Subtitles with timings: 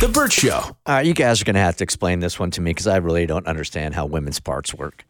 [0.00, 0.58] The Bert Show.
[0.58, 2.86] All right, you guys are going to have to explain this one to me because
[2.86, 5.04] I really don't understand how women's parts work.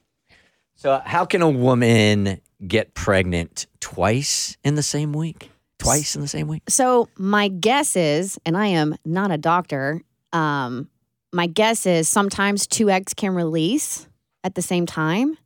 [0.77, 5.51] So, how can a woman get pregnant twice in the same week?
[5.79, 6.63] Twice in the same week?
[6.69, 10.03] So my guess is, and I am not a doctor,
[10.33, 10.89] um,
[11.33, 14.09] my guess is sometimes two eggs can release
[14.43, 15.37] at the same time,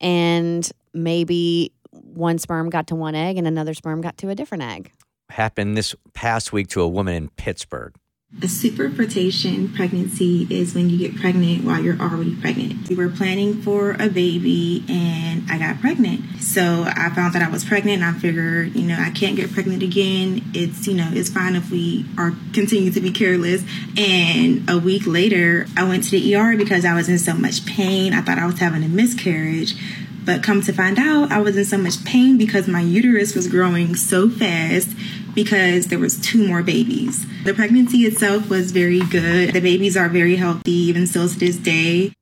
[0.00, 4.62] and maybe one sperm got to one egg and another sperm got to a different
[4.62, 4.92] egg.
[5.30, 7.94] Happened this past week to a woman in Pittsburgh.
[8.38, 12.88] A superfetation pregnancy is when you get pregnant while you're already pregnant.
[12.88, 16.40] We were planning for a baby and I got pregnant.
[16.40, 19.52] So I found that I was pregnant and I figured, you know, I can't get
[19.52, 20.50] pregnant again.
[20.54, 23.62] It's, you know, it's fine if we are continue to be careless.
[23.96, 27.64] And a week later, I went to the ER because I was in so much
[27.66, 28.12] pain.
[28.12, 29.76] I thought I was having a miscarriage.
[30.24, 33.48] But come to find out, I was in so much pain because my uterus was
[33.48, 34.90] growing so fast
[35.34, 37.26] because there was two more babies.
[37.44, 39.52] The pregnancy itself was very good.
[39.52, 42.12] The babies are very healthy even still to this day.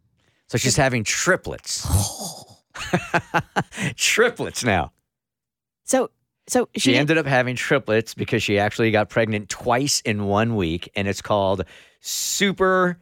[0.48, 1.86] So, she's having triplets.
[3.96, 4.92] triplets now.
[5.84, 6.10] So,
[6.48, 10.56] so She she, ended up having triplets because she actually got pregnant twice in one
[10.56, 11.64] week, and it's called
[12.02, 12.96] superfetation.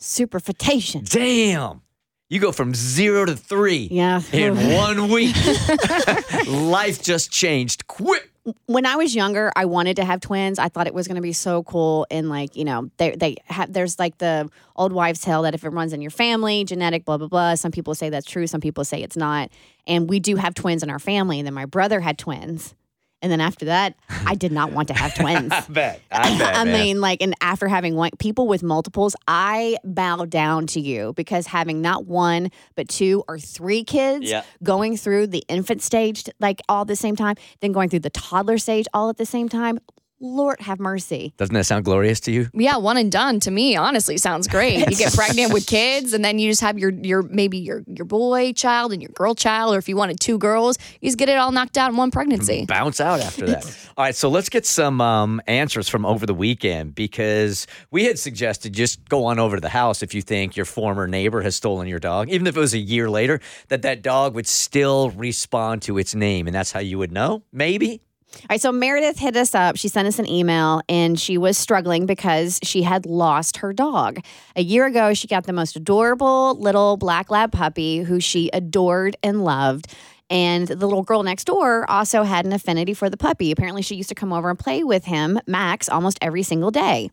[0.00, 1.08] superfetation.
[1.08, 1.82] Damn.
[2.30, 4.22] You go from zero to three Yeah.
[4.32, 5.36] in one week.
[6.46, 8.30] Life just changed quick.
[8.66, 10.58] when I was younger, I wanted to have twins.
[10.58, 12.06] I thought it was going to be so cool.
[12.10, 15.64] And like, you know, they they have there's like the old wives' tale that if
[15.64, 17.54] it runs in your family, genetic, blah blah blah.
[17.56, 18.46] Some people say that's true.
[18.46, 19.50] Some people say it's not.
[19.86, 21.38] And we do have twins in our family.
[21.40, 22.74] And then my brother had twins.
[23.22, 23.94] And then after that,
[24.26, 25.52] I did not want to have twins.
[25.52, 26.00] I bet.
[26.10, 26.56] I bet.
[26.56, 31.12] I mean, like, and after having one, people with multiples, I bow down to you
[31.16, 34.42] because having not one, but two or three kids Yeah.
[34.62, 38.10] going through the infant stage, like all at the same time, then going through the
[38.10, 39.78] toddler stage all at the same time,
[40.20, 41.32] Lord have mercy.
[41.38, 42.50] Doesn't that sound glorious to you?
[42.52, 44.78] Yeah, one and done to me honestly sounds great.
[44.90, 48.04] You get pregnant with kids and then you just have your your maybe your your
[48.04, 51.30] boy child and your girl child or if you wanted two girls, you just get
[51.30, 52.66] it all knocked out in one pregnancy.
[52.66, 53.64] Bounce out after that.
[53.96, 58.18] All right, so let's get some um, answers from over the weekend because we had
[58.18, 61.56] suggested just go on over to the house if you think your former neighbor has
[61.56, 65.10] stolen your dog, even if it was a year later, that that dog would still
[65.10, 67.42] respond to its name, and that's how you would know.
[67.52, 68.02] Maybe.
[68.32, 69.76] All right, so Meredith hit us up.
[69.76, 74.20] She sent us an email and she was struggling because she had lost her dog.
[74.56, 79.16] A year ago, she got the most adorable little black lab puppy who she adored
[79.22, 79.92] and loved.
[80.30, 83.50] And the little girl next door also had an affinity for the puppy.
[83.50, 87.10] Apparently, she used to come over and play with him, Max, almost every single day.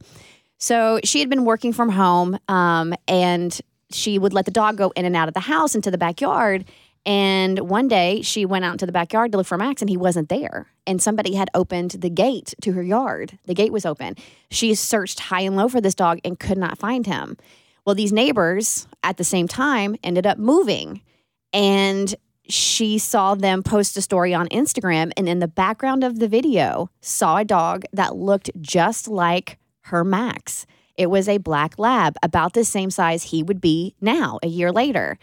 [0.60, 3.60] So she had been working from home um, and
[3.92, 6.66] she would let the dog go in and out of the house into the backyard.
[7.06, 9.98] And one day she went out into the backyard to look for Max and he
[9.98, 10.68] wasn't there.
[10.86, 13.38] And somebody had opened the gate to her yard.
[13.46, 14.16] The gate was open.
[14.52, 17.38] She searched high and low for this dog and could not find him.
[17.86, 21.02] Well, these neighbors at the same time ended up moving.
[21.54, 22.14] And
[22.50, 26.90] she saw them post a story on Instagram and in the background of the video
[27.02, 30.66] saw a dog that looked just like her Max.
[30.96, 34.72] It was a black lab about the same size he would be now a year
[34.72, 35.20] later.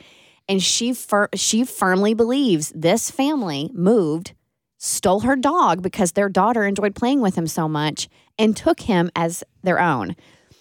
[0.49, 4.33] And she fir- she firmly believes this family moved,
[4.79, 9.11] stole her dog because their daughter enjoyed playing with him so much and took him
[9.17, 10.17] as their own.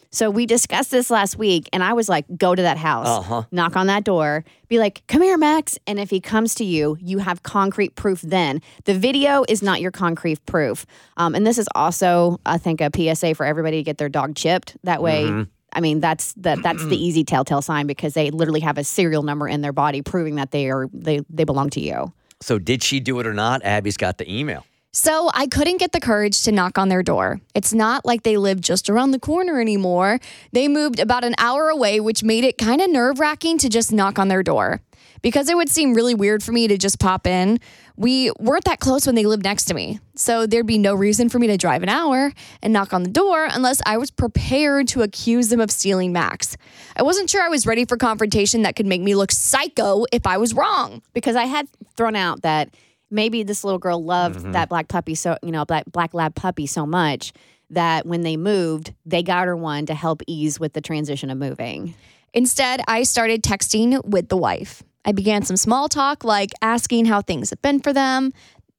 [0.09, 3.43] So we discussed this last week, and I was like, go to that house, Uh-huh.
[3.51, 5.79] knock on that door, be like, come here, Max.
[5.87, 8.61] And if he comes to you, you have concrete proof then.
[8.85, 10.85] The video is not your concrete proof.
[11.17, 14.35] Um, and this is also, I think, a PSA for everybody to get their dog
[14.35, 14.77] chipped.
[14.83, 18.77] That way, I mean, that's the, that's the easy telltale sign because they literally have
[18.77, 22.13] a serial number in their body proving that they are they, they belong to you.
[22.41, 23.63] So, did she do it or not?
[23.63, 24.65] Abby's got the email.
[24.95, 27.41] So I couldn't get the courage to knock on their door.
[27.55, 30.19] It's not like they live just around the corner anymore.
[30.51, 33.91] They moved about an hour away, which made it kind of nerve wracking to just
[33.91, 34.81] knock on their door.
[35.23, 37.59] Because it would seem really weird for me to just pop in.
[37.95, 39.99] We weren't that close when they lived next to me.
[40.15, 42.31] So there'd be no reason for me to drive an hour
[42.61, 46.55] and knock on the door unless I was prepared to accuse them of stealing Max.
[46.95, 50.27] I wasn't sure I was ready for confrontation that could make me look psycho if
[50.27, 51.01] I was wrong.
[51.13, 52.75] because I had thrown out that
[53.09, 54.51] maybe this little girl loved mm-hmm.
[54.51, 57.31] that black puppy so you know black black lab puppy so much
[57.69, 61.37] that when they moved, they got her one to help ease with the transition of
[61.37, 61.95] moving.
[62.33, 64.83] Instead, I started texting with the wife.
[65.05, 68.31] I began some small talk, like asking how things have been for them.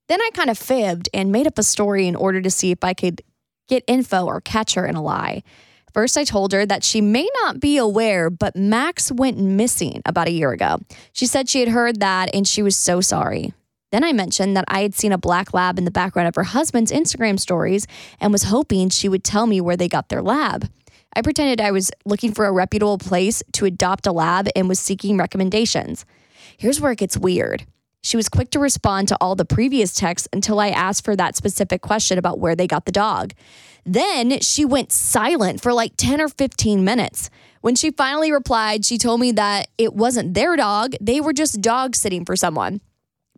[0.09, 2.82] Then I kind of fibbed and made up a story in order to see if
[2.82, 3.23] I could
[3.69, 5.43] get info or catch her in a lie.
[5.93, 10.26] First, I told her that she may not be aware, but Max went missing about
[10.26, 10.81] a year ago.
[11.12, 13.53] She said she had heard that and she was so sorry.
[13.93, 16.43] Then I mentioned that I had seen a black lab in the background of her
[16.43, 17.87] husband's Instagram stories
[18.19, 20.69] and was hoping she would tell me where they got their lab.
[21.17, 24.81] I pretended I was looking for a reputable place to adopt a lab and was
[24.81, 26.05] seeking recommendations.
[26.57, 27.67] Here's where it gets weird.
[28.03, 31.37] She was quick to respond to all the previous texts until I asked for that
[31.37, 33.33] specific question about where they got the dog.
[33.87, 37.31] Then she went silent for like 10 or 15 minutes.
[37.61, 41.63] When she finally replied, she told me that it wasn't their dog, they were just
[41.63, 42.81] dog sitting for someone.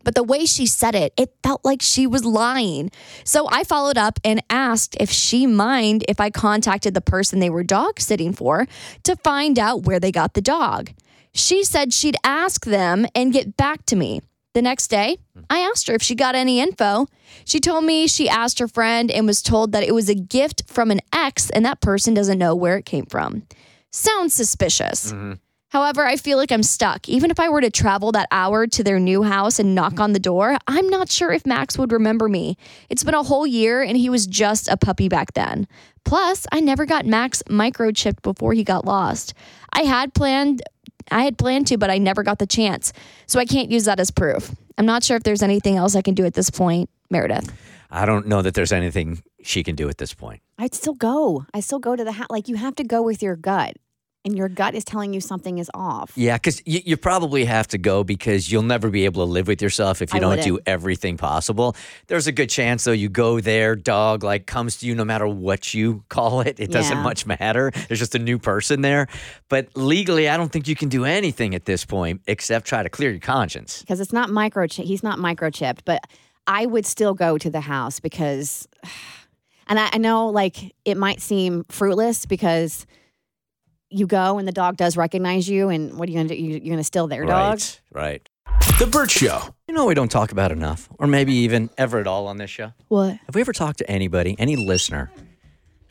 [0.07, 2.91] But the way she said it, it felt like she was lying.
[3.25, 7.49] So I followed up and asked if she mind if I contacted the person they
[7.49, 8.67] were dog sitting for
[9.03, 10.91] to find out where they got the dog.
[11.33, 14.21] She said she'd ask them and get back to me.
[14.53, 15.41] The next day, hmm.
[15.49, 17.07] I asked her if she got any info.
[17.43, 20.63] She told me she asked her friend and was told that it was a gift
[20.67, 23.43] from an ex and that person doesn't know where it came from.
[23.91, 25.11] Sounds suspicious.
[25.11, 25.33] Mm-hmm.
[25.77, 27.07] However, I feel like I'm stuck.
[27.07, 30.13] Even if I were to travel that hour to their new house and knock on
[30.13, 32.57] the door, I'm not sure if Max would remember me.
[32.89, 35.67] It's been a whole year and he was just a puppy back then.
[36.03, 39.35] Plus, I never got Max microchipped before he got lost.
[39.71, 40.63] I had planned
[41.11, 42.91] I had planned to, but I never got the chance.
[43.27, 44.55] So I can't use that as proof.
[44.79, 47.53] I'm not sure if there's anything else I can do at this point, Meredith.
[47.91, 50.41] I don't know that there's anything she can do at this point.
[50.57, 51.45] I'd still go.
[51.53, 52.27] I still go to the house.
[52.31, 53.75] Like you have to go with your gut,
[54.27, 56.11] and your gut is telling you something is off.
[56.15, 59.47] Yeah, because you, you probably have to go because you'll never be able to live
[59.47, 60.67] with yourself if you I don't do wouldn't.
[60.67, 61.75] everything possible.
[62.07, 65.27] There's a good chance though you go there, dog like comes to you no matter
[65.27, 66.59] what you call it.
[66.59, 67.71] It doesn't much matter.
[67.87, 69.07] There's just a new person there.
[69.47, 72.89] But legally, I don't think you can do anything at this point except try to
[72.89, 73.79] clear your conscience.
[73.79, 74.83] because it's not microchip.
[74.83, 76.03] He's not microchipped, but
[76.45, 78.67] I would still go to the house because,
[79.67, 82.85] and I, I know like it might seem fruitless because
[83.89, 86.35] you go and the dog does recognize you, and what are you gonna do?
[86.35, 87.59] You, you're gonna steal their dog?
[87.59, 87.81] Right.
[87.91, 88.29] Right.
[88.79, 89.41] The Bert Show.
[89.67, 92.49] You know, we don't talk about enough, or maybe even ever at all on this
[92.49, 92.73] show.
[92.87, 93.11] What?
[93.25, 95.11] Have we ever talked to anybody, any listener,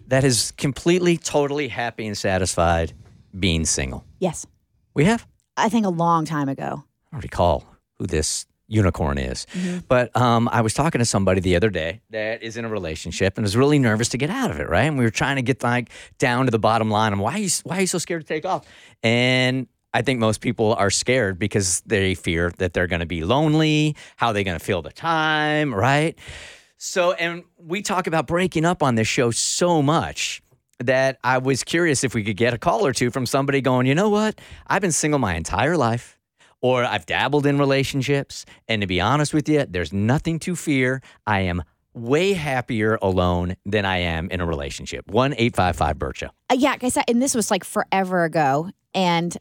[0.08, 2.92] that is completely, totally happy and satisfied
[3.38, 4.04] being single?
[4.18, 4.46] Yes,
[4.94, 5.26] We have.
[5.56, 6.84] I think a long time ago.
[7.12, 7.64] I don't recall
[7.98, 9.46] who this unicorn is,
[9.88, 13.38] but um, I was talking to somebody the other day that is in a relationship
[13.38, 14.68] and was really nervous to get out of it.
[14.68, 17.12] Right, and we were trying to get like down to the bottom line.
[17.12, 18.66] And why are you why are you so scared to take off?
[19.02, 23.24] And I think most people are scared because they fear that they're going to be
[23.24, 23.96] lonely.
[24.16, 25.74] How are they going to fill the time?
[25.74, 26.18] Right.
[26.76, 30.42] So, and we talk about breaking up on this show so much
[30.80, 33.86] that I was curious if we could get a call or two from somebody going,
[33.86, 34.38] you know what?
[34.66, 36.15] I've been single my entire life,
[36.60, 38.44] or I've dabbled in relationships.
[38.68, 41.02] And to be honest with you, there's nothing to fear.
[41.26, 41.62] I am
[41.94, 45.10] way happier alone than I am in a relationship.
[45.10, 46.30] 1 855 Bircha.
[46.50, 49.36] Uh, yeah, I said, and this was like forever ago, and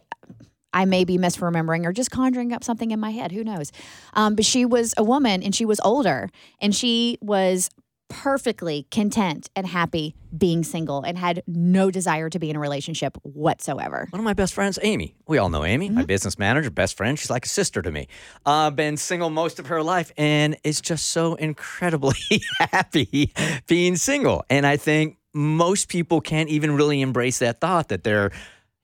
[0.74, 3.32] I may be misremembering or just conjuring up something in my head.
[3.32, 3.72] Who knows?
[4.14, 6.30] Um, but she was a woman, and she was older,
[6.60, 7.70] and she was
[8.10, 13.18] perfectly content and happy being single, and had no desire to be in a relationship
[13.24, 14.08] whatsoever.
[14.10, 15.16] One of my best friends, Amy.
[15.28, 17.18] We all know Amy, my business manager, best friend.
[17.18, 18.08] She's like a sister to me.
[18.46, 22.18] Uh, been single most of her life and is just so incredibly
[22.60, 23.34] happy
[23.68, 24.44] being single.
[24.50, 28.32] And I think most people can't even really embrace that thought that they're,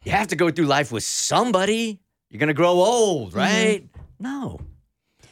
[0.03, 1.99] you have to go through life with somebody.
[2.29, 3.85] You're going to grow old, right?
[4.19, 4.59] No.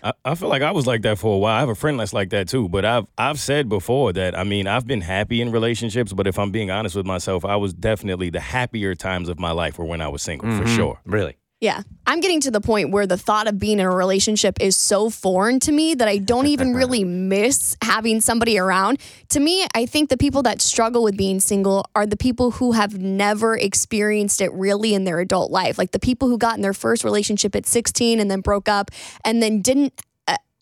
[0.03, 1.55] I, I feel like I was like that for a while.
[1.55, 2.69] I have a friend that's like that too.
[2.69, 6.37] But I've I've said before that I mean I've been happy in relationships, but if
[6.39, 9.85] I'm being honest with myself, I was definitely the happier times of my life were
[9.85, 10.75] when I was single for mm-hmm.
[10.75, 11.01] sure.
[11.05, 11.37] Really?
[11.61, 11.81] Yeah.
[12.07, 15.09] I'm getting to the point where the thought of being in a relationship is so
[15.09, 18.99] foreign to me that I don't even really miss having somebody around.
[19.29, 22.71] To me, I think the people that struggle with being single are the people who
[22.71, 25.77] have never experienced it really in their adult life.
[25.77, 28.89] Like the people who got in their first relationship at 16 and then broke up
[29.25, 29.93] and then didn't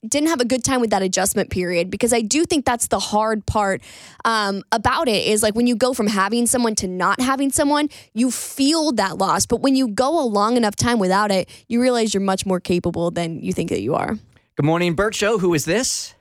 [0.08, 3.00] didn't have a good time with that adjustment period because I do think that's the
[3.00, 3.82] hard part
[4.26, 7.90] um, about it is like when you go from having someone to not having someone,
[8.14, 9.46] you feel that loss.
[9.46, 12.60] But when you go a long enough time without it, you realize you're much more
[12.60, 14.18] capable than you think that you are.
[14.56, 15.40] Good morning, Bert Show.
[15.40, 16.14] Who is this?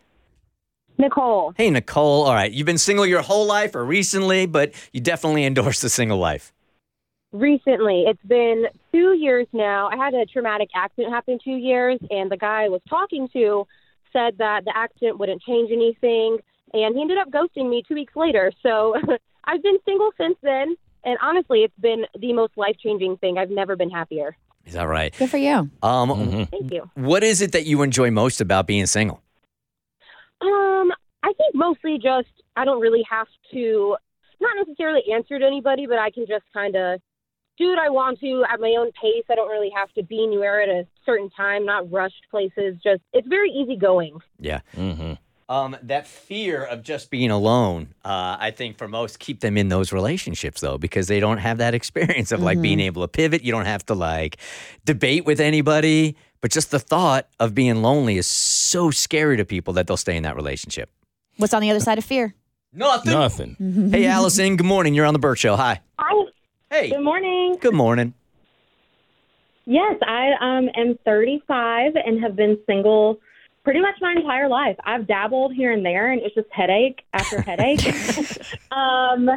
[0.98, 1.52] Nicole.
[1.56, 2.24] Hey, Nicole.
[2.24, 2.50] All right.
[2.50, 6.52] You've been single your whole life or recently, but you definitely endorse the single life.
[7.40, 9.88] Recently, it's been two years now.
[9.92, 13.66] I had a traumatic accident happen two years, and the guy I was talking to
[14.10, 16.38] said that the accident wouldn't change anything.
[16.72, 18.50] and he ended up ghosting me two weeks later.
[18.62, 18.94] So
[19.44, 23.36] I've been single since then, and honestly, it's been the most life changing thing.
[23.36, 24.34] I've never been happier.
[24.64, 25.14] Is that right?
[25.18, 25.70] Good for you.
[25.82, 26.42] Um, Mm-hmm.
[26.44, 26.90] Thank you.
[26.94, 29.20] what is it that you enjoy most about being single?
[30.40, 30.90] Um,
[31.22, 33.96] I think mostly just I don't really have to,
[34.40, 37.00] not necessarily answer to anybody, but I can just kind of
[37.58, 39.24] do what I want to at my own pace.
[39.30, 42.76] I don't really have to be anywhere at a certain time, not rushed places.
[42.82, 44.18] Just it's very easygoing.
[44.38, 44.60] Yeah.
[44.76, 45.14] Mm-hmm.
[45.48, 49.68] Um, that fear of just being alone, uh, I think for most keep them in
[49.68, 53.44] those relationships though, because they don't have that experience of like being able to pivot.
[53.44, 54.38] You don't have to like
[54.84, 59.72] debate with anybody, but just the thought of being lonely is so scary to people
[59.74, 60.90] that they'll stay in that relationship.
[61.36, 62.34] What's on the other side of fear?
[62.72, 63.12] Nothing.
[63.12, 63.90] Nothing.
[63.90, 64.56] Hey, Allison.
[64.56, 64.94] Good morning.
[64.94, 65.54] You're on the Bert Show.
[65.54, 65.80] Hi.
[65.98, 66.24] Hi.
[66.78, 66.90] Hey.
[66.90, 67.56] Good morning.
[67.58, 68.12] Good morning.
[69.64, 73.18] Yes, I um, am 35 and have been single
[73.64, 74.76] pretty much my entire life.
[74.84, 77.80] I've dabbled here and there, and it's just headache after headache.
[78.72, 79.30] um,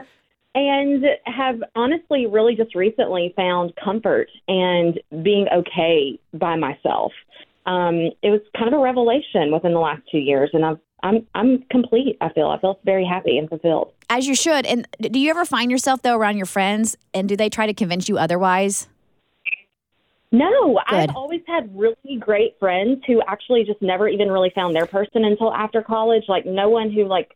[0.54, 7.14] and have honestly really just recently found comfort and being okay by myself.
[7.66, 11.26] Um, it was kind of a revelation within the last two years, and I've, I'm
[11.34, 12.18] I'm complete.
[12.20, 13.94] I feel I feel very happy and fulfilled.
[14.10, 14.66] As you should.
[14.66, 17.74] And do you ever find yourself though around your friends and do they try to
[17.74, 18.88] convince you otherwise?
[20.32, 24.86] No, I've always had really great friends who actually just never even really found their
[24.86, 26.26] person until after college.
[26.28, 27.36] Like no one who like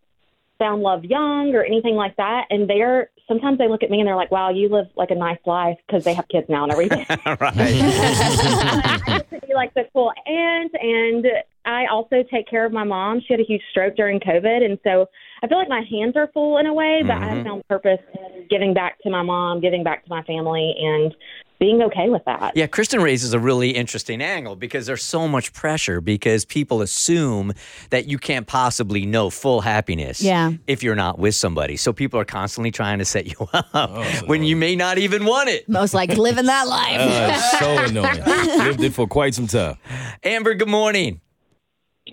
[0.60, 2.46] found love young or anything like that.
[2.52, 5.16] And they're sometimes they look at me and they're like, "Wow, you live like a
[5.16, 7.06] nice life" because they have kids now and everything.
[7.26, 7.42] right.
[7.42, 11.26] I get to be like the cool aunt, and
[11.66, 13.22] I also take care of my mom.
[13.22, 15.08] She had a huge stroke during COVID, and so
[15.42, 17.02] I feel like my hands are full in a way.
[17.06, 20.24] But I have found purpose in giving back to my mom, giving back to my
[20.24, 21.16] family, and
[21.60, 22.58] being okay with that.
[22.58, 27.54] Yeah, Kristen raises a really interesting angle because there's so much pressure because people assume
[27.90, 30.52] that you can't possibly know full happiness Yeah.
[30.68, 31.78] if you're not with somebody.
[31.78, 35.48] So people are constantly trying to set you up when you may not even want
[35.48, 35.70] it.
[35.70, 36.98] Most like living that life.
[37.00, 38.58] Uh, so annoying.
[38.58, 39.78] Lived it for quite some time.
[40.24, 41.22] Amber, good morning.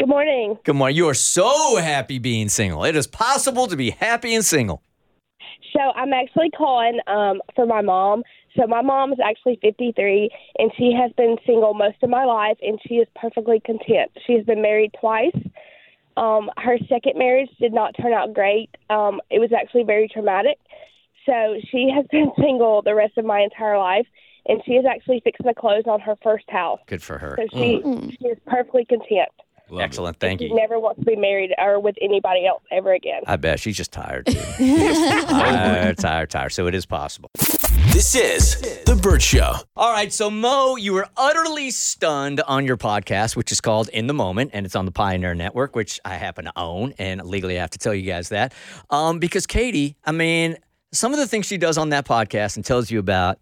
[0.00, 0.56] Good morning.
[0.64, 0.96] Good morning.
[0.96, 2.84] You are so happy being single.
[2.84, 4.82] It is possible to be happy and single.
[5.74, 8.22] So I'm actually calling um, for my mom.
[8.56, 12.56] So my mom is actually 53, and she has been single most of my life,
[12.62, 14.10] and she is perfectly content.
[14.26, 15.36] She has been married twice.
[16.16, 18.70] Um, her second marriage did not turn out great.
[18.88, 20.56] Um, it was actually very traumatic.
[21.26, 24.06] So she has been single the rest of my entire life,
[24.46, 26.80] and she is actually fixing to clothes on her first house.
[26.86, 27.36] Good for her.
[27.36, 27.82] So she
[28.18, 29.28] she is perfectly content.
[29.70, 29.84] Love it.
[29.84, 30.18] Excellent.
[30.20, 30.54] Thank She you.
[30.54, 33.22] never wants to be married or with anybody else ever again.
[33.26, 34.26] I bet she's just tired.
[34.26, 34.34] Too.
[35.28, 36.52] tired, tired, tired.
[36.52, 37.30] So it is possible.
[37.92, 39.54] This is The Bert Show.
[39.76, 44.06] All right, so Mo, you were utterly stunned on your podcast, which is called In
[44.06, 47.58] the Moment, and it's on the Pioneer Network, which I happen to own, and legally
[47.58, 48.52] I have to tell you guys that.
[48.90, 50.56] Um, because Katie, I mean,
[50.92, 53.38] some of the things she does on that podcast and tells you about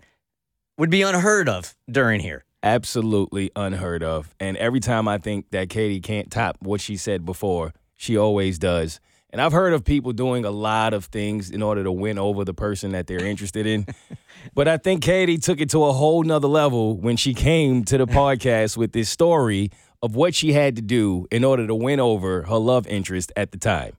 [0.79, 2.45] would be unheard of during here.
[2.63, 4.35] Absolutely unheard of.
[4.41, 8.59] And every time I think that Katie can't top what she said before, she always
[8.59, 9.01] does.
[9.31, 12.45] And I've heard of people doing a lot of things in order to win over
[12.45, 13.87] the person that they're interested in.
[14.55, 17.99] but I think Katie took it to a whole nother level when she came to
[17.99, 19.71] the podcast with this story
[20.03, 23.53] of what she had to do in order to win over her love interest at
[23.53, 23.93] the time.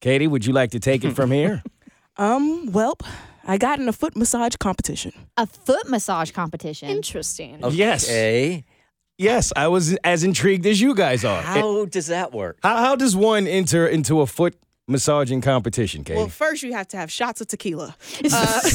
[0.00, 1.62] Katie, would you like to take it from here?
[2.18, 2.96] Um, well,
[3.46, 5.12] I got in a foot massage competition.
[5.36, 6.88] A foot massage competition.
[6.88, 7.60] Interesting.
[7.70, 8.04] Yes.
[8.08, 8.64] Okay.
[9.18, 11.42] yes, I was as intrigued as you guys are.
[11.42, 12.58] How does that work?
[12.62, 14.56] How, how does one enter into a foot
[14.88, 16.18] massaging competition, Katie?
[16.18, 17.96] Well, first you have to have shots of tequila.
[18.32, 18.60] Uh,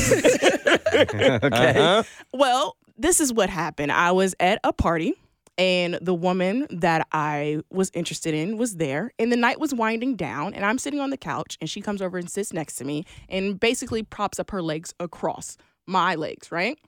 [0.94, 1.40] Okay.
[1.44, 2.04] Uh-huh.
[2.34, 3.92] well, this is what happened.
[3.92, 5.14] I was at a party
[5.62, 10.16] and the woman that I was interested in was there and the night was winding
[10.16, 12.84] down and I'm sitting on the couch and she comes over and sits next to
[12.84, 16.80] me and basically props up her legs across my legs, right?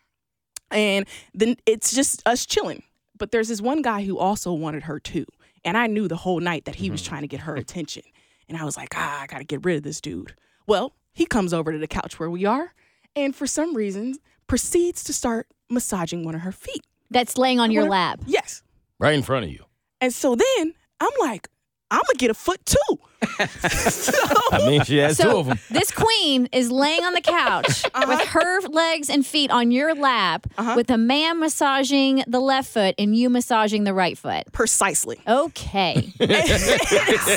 [0.71, 2.81] And then it's just us chilling.
[3.15, 5.25] But there's this one guy who also wanted her too.
[5.63, 8.01] And I knew the whole night that he was trying to get her attention.
[8.49, 10.33] And I was like, ah, I gotta get rid of this dude.
[10.65, 12.73] Well, he comes over to the couch where we are
[13.15, 14.15] and for some reason
[14.47, 16.83] proceeds to start massaging one of her feet.
[17.11, 18.21] That's laying on your lap.
[18.25, 18.62] Yes.
[19.03, 19.65] Right in front of you.
[20.00, 21.50] And so then I'm like,
[21.91, 23.00] I'm gonna get a foot too.
[23.39, 25.59] I mean, she has two So of them.
[25.69, 28.05] this queen is laying on the couch uh-huh.
[28.07, 30.73] with her legs and feet on your lap, uh-huh.
[30.75, 34.43] with a man massaging the left foot and you massaging the right foot.
[34.51, 35.19] Precisely.
[35.27, 36.13] Okay.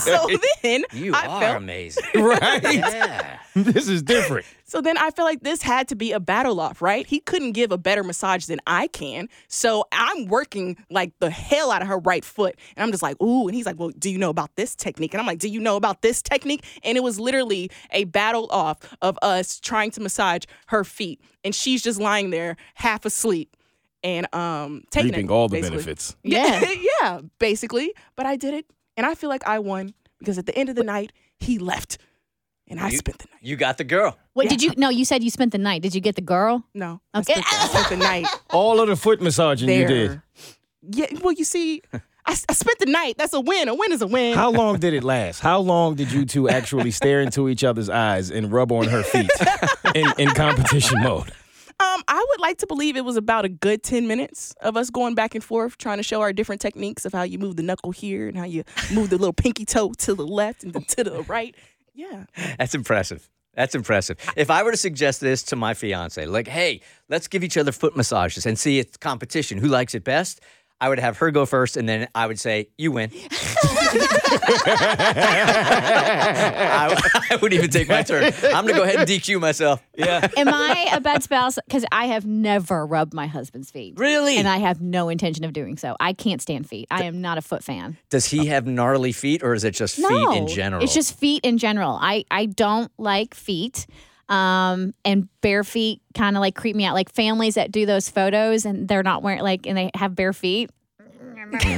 [0.00, 0.28] so
[0.62, 2.04] then You I are felt amazing.
[2.16, 2.62] Right?
[2.62, 3.38] Yeah.
[3.54, 4.46] this is different.
[4.64, 7.06] So then I feel like this had to be a battle off, right?
[7.06, 9.28] He couldn't give a better massage than I can.
[9.46, 12.56] So I'm working like the hell out of her right foot.
[12.76, 13.46] And I'm just like, ooh.
[13.46, 15.14] And he's like, well, do you know about this technique?
[15.14, 16.64] And I'm like, do you know know about this technique.
[16.82, 21.20] And it was literally a battle off of us trying to massage her feet.
[21.44, 23.54] And she's just lying there half asleep
[24.02, 25.76] and um taking Reaping it, all the basically.
[25.78, 26.16] benefits.
[26.22, 26.64] Yeah,
[27.02, 27.92] yeah, basically.
[28.16, 28.66] But I did it,
[28.96, 31.98] and I feel like I won because at the end of the night, he left,
[32.68, 33.40] and I You- spent the night.
[33.42, 34.16] You got the girl.
[34.34, 34.72] Wait, did you?
[34.76, 35.82] No, you said you spent the night.
[35.82, 36.64] Did you get the girl?
[36.74, 37.32] No, I Okay.
[37.34, 40.20] spent, the, I spent the night All of the foot massaging you did.
[40.82, 41.82] Yeah, well, you see,
[42.26, 43.16] I, I spent the night.
[43.18, 43.68] That's a win.
[43.68, 44.34] A win is a win.
[44.34, 45.40] How long did it last?
[45.40, 49.02] How long did you two actually stare into each other's eyes and rub on her
[49.02, 49.30] feet
[49.94, 51.32] in, in competition mode?
[51.78, 54.88] Um, I would like to believe it was about a good 10 minutes of us
[54.88, 57.62] going back and forth, trying to show our different techniques of how you move the
[57.62, 60.84] knuckle here and how you move the little pinky toe to the left and then
[60.84, 61.54] to the right.
[61.94, 62.24] Yeah.
[62.58, 63.28] That's impressive.
[63.54, 64.18] That's impressive.
[64.36, 67.72] If I were to suggest this to my fiance, like, hey, let's give each other
[67.72, 69.58] foot massages and see it's competition.
[69.58, 70.40] Who likes it best?
[70.80, 73.10] I would have her go first, and then I would say, "You win."
[75.88, 78.24] I, I wouldn't even take my turn.
[78.44, 79.82] I'm gonna go ahead and DQ myself.
[79.96, 80.28] Yeah.
[80.36, 81.58] Am I a bad spouse?
[81.66, 83.94] Because I have never rubbed my husband's feet.
[83.98, 84.36] Really?
[84.36, 85.96] And I have no intention of doing so.
[86.00, 86.88] I can't stand feet.
[86.90, 87.96] I am not a foot fan.
[88.10, 90.82] Does he have gnarly feet, or is it just No, feet in general?
[90.82, 91.98] It's just feet in general.
[92.00, 93.86] I I don't like feet.
[94.28, 96.94] Um, and bare feet kind of like creep me out.
[96.94, 100.32] Like families that do those photos and they're not wearing like and they have bare
[100.32, 100.70] feet.
[101.52, 101.68] See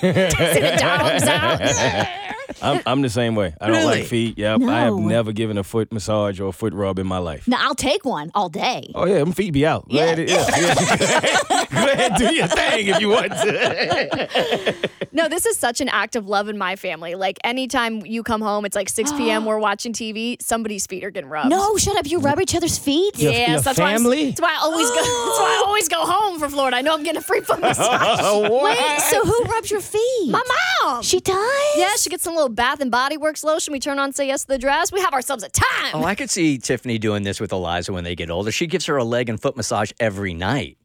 [0.00, 2.24] the dogs out.
[2.62, 3.54] I'm, I'm the same way.
[3.60, 4.00] I don't Really?
[4.00, 4.38] like feet.
[4.38, 4.62] Yep.
[4.62, 4.98] I have No.
[4.98, 7.46] never given a foot massage or a foot rub in my life.
[7.48, 8.90] No, I'll take one all day.
[8.94, 9.88] Oh yeah, them feet be out.
[9.88, 10.04] Go Yeah.
[10.04, 11.64] ahead, yeah, yeah.
[11.70, 14.88] Go ahead, do your thing if you want to.
[15.12, 17.14] No, this is such an act of love in my family.
[17.14, 19.44] Like anytime you come home, it's like 6 p.m.
[19.44, 20.40] We're watching TV.
[20.40, 21.50] Somebody's feet are getting rubbed.
[21.50, 22.06] No, shut up.
[22.08, 23.18] You rub each other's feet?
[23.18, 24.26] Your- Yes, your that's why, I'm, family?
[24.26, 24.94] that's why I always go.
[24.96, 26.76] That's why I always go home for Florida.
[26.76, 28.40] I know I'm getting a free foot massage.
[28.62, 30.30] Wait, so who rubs your feet?
[30.30, 30.42] My
[30.84, 31.02] mom.
[31.02, 31.76] She does?
[31.76, 33.72] yeah, she gets some little Bath and Body Works lotion.
[33.72, 34.92] We turn on Say Yes to the Dress.
[34.92, 35.90] We have ourselves a time.
[35.94, 38.50] Oh, I could see Tiffany doing this with Eliza when they get older.
[38.52, 40.78] She gives her a leg and foot massage every night.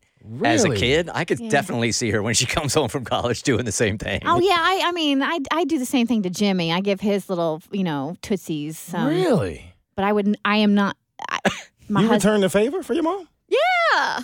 [0.43, 3.65] As a kid, I could definitely see her when she comes home from college doing
[3.65, 4.21] the same thing.
[4.25, 6.71] Oh yeah, I, I mean, I, I do the same thing to Jimmy.
[6.71, 8.93] I give his little, you know, tootsies.
[8.93, 9.73] Um, really?
[9.95, 10.37] But I wouldn't.
[10.45, 10.95] I am not.
[11.29, 11.39] I,
[11.89, 12.23] my you husband.
[12.23, 13.27] return the favor for your mom?
[13.49, 14.19] yeah.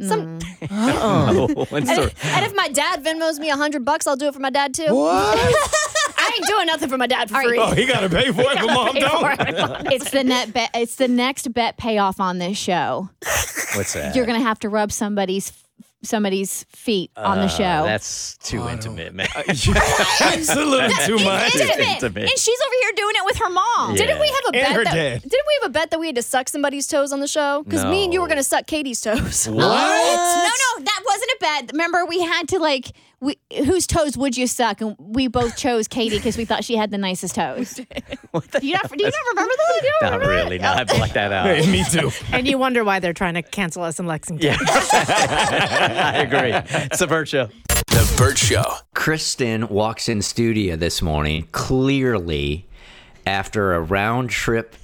[0.00, 0.40] Some,
[0.72, 4.34] Oh, and, if, and if my dad Venmos me a hundred bucks, I'll do it
[4.34, 4.92] for my dad too.
[4.92, 5.38] What?
[6.24, 7.58] I ain't doing nothing for my dad for free.
[7.58, 9.92] oh, he got to pay for it, but mom don't.
[9.92, 10.70] It's the net bet.
[10.74, 13.08] It's the next bet payoff on this show.
[13.74, 14.14] What's that?
[14.14, 15.52] You're gonna have to rub somebody's
[16.02, 17.82] somebody's feet on the Uh, show.
[17.84, 19.26] That's too intimate, man.
[19.46, 21.54] That's a little too much.
[21.56, 21.78] intimate.
[21.88, 22.22] intimate.
[22.30, 23.90] and she's over here doing it with her mom.
[23.92, 23.96] Yeah.
[23.96, 24.72] Didn't we have a And bet?
[24.72, 25.22] her That, dad.
[25.22, 27.62] didn't we have a bet that we had to suck somebody's toes on the show?
[27.64, 28.32] Because me and you were No.
[28.34, 29.46] gonna suck Katie's toes.
[29.48, 29.54] What?
[29.64, 31.70] No, no, that wasn't a bet.
[31.72, 32.92] Remember, we had to like,
[33.24, 34.80] we, whose toes would you suck?
[34.80, 37.74] And we both chose Katie because we thought she had the nicest toes.
[37.74, 38.90] do you not?
[38.90, 39.98] Do you not remember that?
[40.02, 40.58] Not really.
[40.58, 41.46] No, I blacked that out.
[41.46, 42.10] Hey, me too.
[42.32, 44.46] And you wonder why they're trying to cancel us in Lexington.
[44.46, 46.52] Yeah, I agree.
[46.92, 47.48] It's a Bert Show.
[47.86, 48.64] The Bert Show.
[48.94, 52.66] Kristen walks in studio this morning, clearly
[53.26, 54.76] after a round trip,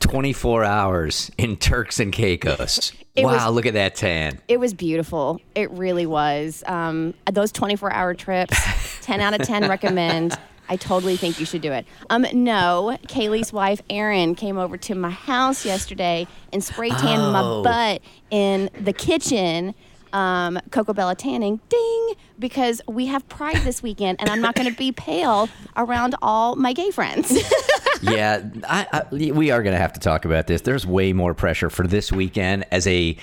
[0.00, 2.92] 24 hours in Turks and Caicos.
[3.16, 4.40] It wow, was- look at that tan.
[4.46, 5.40] It was beautiful.
[5.56, 6.62] It really was.
[6.66, 8.56] Um, those 24 hour trips,
[9.02, 10.38] 10 out of 10 recommend.
[10.68, 11.86] I totally think you should do it.
[12.08, 17.62] Um, no, Kaylee's wife, Erin, came over to my house yesterday and spray tanned Oh.
[17.64, 19.74] my butt in the kitchen.
[20.12, 24.68] Um, Coco Bella tanning, ding, because we have Pride this weekend and I'm not going
[24.70, 27.30] to be pale around all my gay friends.
[28.12, 30.62] yeah, I, I, we are going to have to talk about this.
[30.62, 33.16] There's way more pressure for this weekend as a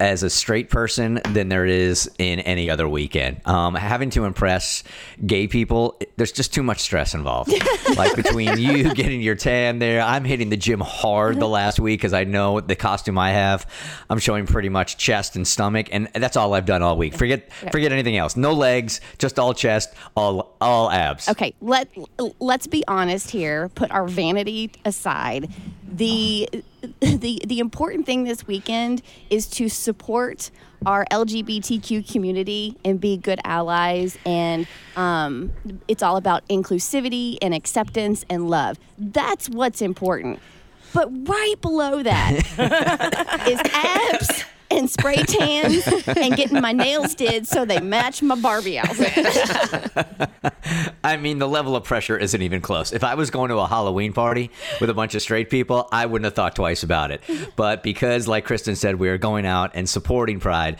[0.00, 3.40] as a straight person than there is in any other weekend.
[3.46, 4.84] Um, having to impress
[5.26, 7.52] gay people, there's just too much stress involved.
[7.96, 12.00] like between you getting your tan there, I'm hitting the gym hard the last week
[12.00, 13.66] because I know the costume I have.
[14.08, 17.14] I'm showing pretty much chest and stomach, and that's all I've done all week.
[17.14, 18.36] Forget forget anything else.
[18.36, 21.28] No legs, just all chest, all all abs.
[21.28, 21.88] Okay, let
[22.38, 23.68] let's be honest here.
[23.70, 25.50] Put our vanity aside.
[25.90, 26.48] The
[27.00, 30.50] the the important thing this weekend is to support
[30.86, 34.16] our LGBTQ community and be good allies.
[34.24, 35.52] And um,
[35.88, 38.78] it's all about inclusivity and acceptance and love.
[38.96, 40.38] That's what's important.
[40.94, 42.36] But right below that
[43.48, 48.78] is abs and spray tans and getting my nails did so they match my Barbie
[48.78, 49.12] outfit.
[51.04, 52.92] I mean, the level of pressure isn't even close.
[52.92, 54.50] If I was going to a Halloween party
[54.80, 57.22] with a bunch of straight people, I wouldn't have thought twice about it.
[57.56, 60.78] But because, like Kristen said, we are going out and supporting Pride,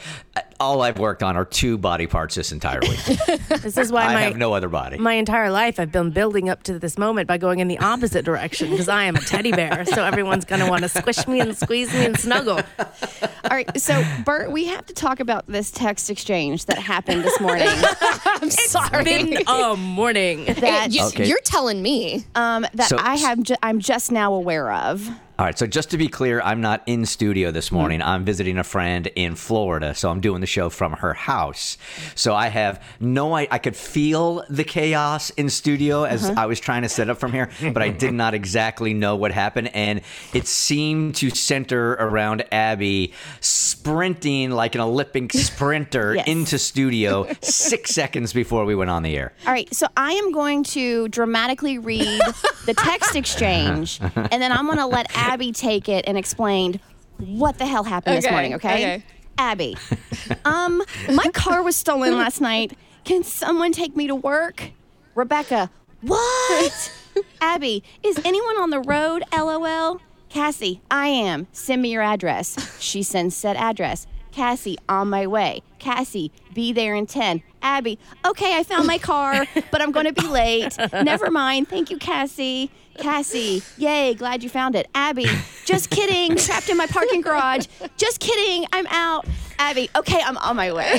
[0.60, 2.98] all I've worked on are two body parts this entire week.
[3.62, 4.98] This is why I my have no other body.
[4.98, 8.24] my entire life I've been building up to this moment by going in the opposite
[8.24, 9.84] direction because I am a teddy bear.
[9.84, 12.60] So everyone's going to want to squish me and squeeze me and snuggle.
[12.78, 17.40] All right, so Bert, we have to talk about this text exchange that happened this
[17.40, 17.68] morning.
[18.26, 19.04] I'm sorry.
[19.04, 20.44] Been a morning.
[20.46, 21.26] that You, Okay.
[21.26, 22.24] You're telling me.
[22.34, 25.08] um, that So- I have ju- I'm just now aware of.
[25.38, 28.02] All right, so just to be clear, I'm not in studio this morning.
[28.02, 31.78] I'm visiting a friend in Florida, so I'm doing the show from her house.
[32.16, 36.40] So I have no I, I could feel the chaos in studio as uh-huh.
[36.40, 39.30] I was trying to set up from here, but I did not exactly know what
[39.30, 40.00] happened and
[40.34, 46.26] it seemed to center around Abby sprinting like an Olympic sprinter Yes.
[46.26, 49.32] into studio 6 seconds before we went on the air.
[49.46, 52.20] All right, so I am going to dramatically read
[52.66, 56.80] the text exchange, and then I'm going to let Abby take it and explain
[57.18, 58.54] what the hell happened this morning.
[58.54, 58.94] Okay?
[58.94, 59.04] okay.
[59.36, 59.76] Abby,
[60.44, 62.76] um, my car was stolen last night.
[63.04, 64.72] Can someone take me to work?
[65.14, 66.92] Rebecca, what?
[67.40, 69.24] Abby, is anyone on the road?
[69.32, 70.00] LOL.
[70.28, 71.46] Cassie, I am.
[71.52, 72.78] Send me your address.
[72.80, 74.06] She sends said address.
[74.30, 75.62] Cassie, on my way.
[75.78, 77.42] Cassie, be there in 10.
[77.62, 80.76] Abby, okay, I found my car, but I'm going to be late.
[80.92, 81.68] Never mind.
[81.68, 82.70] Thank you, Cassie.
[82.98, 84.88] Cassie, yay, glad you found it.
[84.94, 85.26] Abby,
[85.64, 86.36] just kidding.
[86.44, 87.66] Trapped in my parking garage.
[87.96, 88.66] Just kidding.
[88.72, 89.26] I'm out.
[89.58, 90.98] Abby, okay, I'm on my way.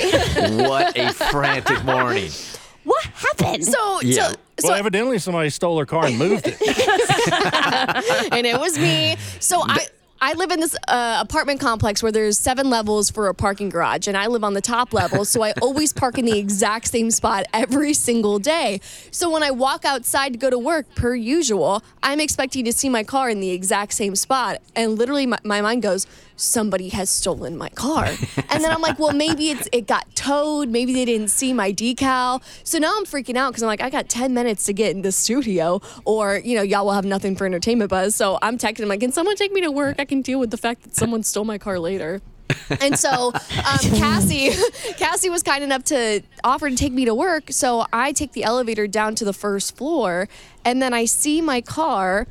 [0.66, 2.30] What a frantic morning.
[2.84, 3.64] What happened?
[3.64, 4.28] So, Yeah.
[4.28, 6.56] so, so Well, evidently somebody stole her car and moved it.
[8.32, 9.16] and it was me.
[9.38, 9.86] So I.
[10.22, 14.06] I live in this uh, apartment complex where there's seven levels for a parking garage,
[14.06, 17.10] and I live on the top level, so I always park in the exact same
[17.10, 18.82] spot every single day.
[19.10, 22.90] So when I walk outside to go to work, per usual, I'm expecting to see
[22.90, 26.06] my car in the exact same spot, and literally my, my mind goes,
[26.40, 28.04] "Somebody has stolen my car,"
[28.50, 31.72] and then I'm like, "Well, maybe it's it got towed, maybe they didn't see my
[31.72, 34.94] decal." So now I'm freaking out because I'm like, I got 10 minutes to get
[34.94, 38.14] in the studio, or you know, y'all will have nothing for entertainment buzz.
[38.14, 39.96] So I'm texting, like, can someone take me to work?
[39.98, 42.20] I can deal with the fact that someone stole my car later.
[42.80, 44.50] and so um, Cassie,
[44.96, 47.44] Cassie was kind enough to offer to take me to work.
[47.50, 50.28] So I take the elevator down to the first floor,
[50.64, 52.26] and then I see my car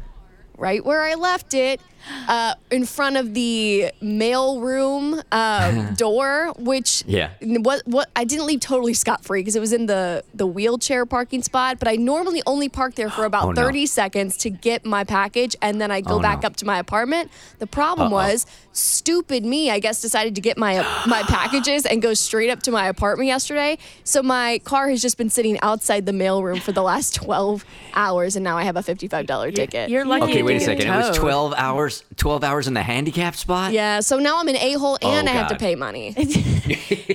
[0.58, 1.82] right where I left it,
[2.28, 7.30] uh, in front of the mail room uh, door, which Yeah.
[7.42, 11.06] what what I didn't leave totally scot free because it was in the the wheelchair
[11.06, 11.80] parking spot.
[11.80, 13.62] But I normally only park there for about Oh, no.
[13.62, 16.48] 30 seconds to get my package, and then I go Oh, back no.
[16.48, 17.32] up to my apartment.
[17.60, 18.18] The problem Uh-oh.
[18.18, 22.62] was, stupid me, I guess, decided to get my my packages and go straight up
[22.64, 23.78] to my apartment yesterday.
[24.04, 28.36] So my car has just been sitting outside the mailroom for the last 12 hours,
[28.36, 29.90] and now I have a $55 ticket.
[29.90, 30.24] You're lucky.
[30.26, 30.86] Okay, it wait a second.
[30.86, 31.22] get It was towed.
[31.22, 31.54] 12
[32.02, 33.72] hours 12 hours in the handicap spot?
[33.74, 36.16] Yeah, so now I'm an a hole and Oh, I have to pay money.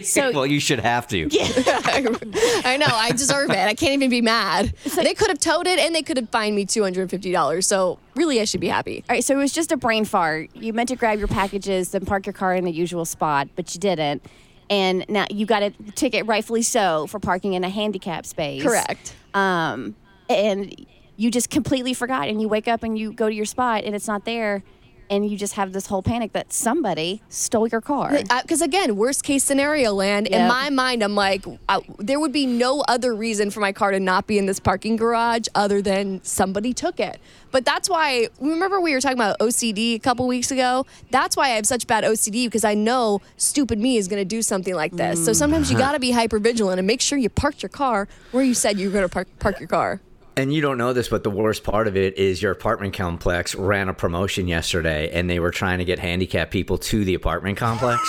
[0.02, 1.28] So- well, you should have to.
[1.30, 1.46] Yeah.
[2.64, 3.56] I know, I deserve it.
[3.58, 4.74] I can't even be mad.
[4.96, 7.64] they could have towed it and they could have fined me $250.
[7.64, 9.04] So really, I should be happy.
[9.08, 10.50] All right, so it was just a brain fart.
[10.54, 13.74] You meant to grab your packages, then park your car in the usual spot, but
[13.74, 14.24] you didn't.
[14.70, 18.62] And now you got a ticket, rightfully so, for parking in a handicap space.
[18.62, 19.14] Correct.
[19.34, 19.94] Um,
[20.28, 23.84] and you just completely forgot, and you wake up and you go to your spot,
[23.84, 24.62] and it's not there,
[25.14, 28.10] and you just have this whole panic that somebody stole your car.
[28.42, 30.26] Because again, worst case scenario land.
[30.26, 33.90] In my mind, I'm like, uh, there would be no other reason for my car
[33.92, 37.20] to not be in this parking garage other than somebody took it.
[37.50, 40.86] But that's why, remember we were talking about OCD a couple weeks ago?
[41.10, 44.24] That's why I have such bad OCD because I know stupid me is going to
[44.24, 45.24] do something like this.
[45.24, 48.08] So sometimes you got to be hyper vigilant and make sure you parked your car
[48.32, 50.00] where you said you were going to park, park your car.
[50.36, 53.54] And you don't know this, but the worst part of it is your apartment complex
[53.54, 57.56] ran a promotion yesterday and they were trying to get handicapped people to the apartment
[57.56, 58.00] complex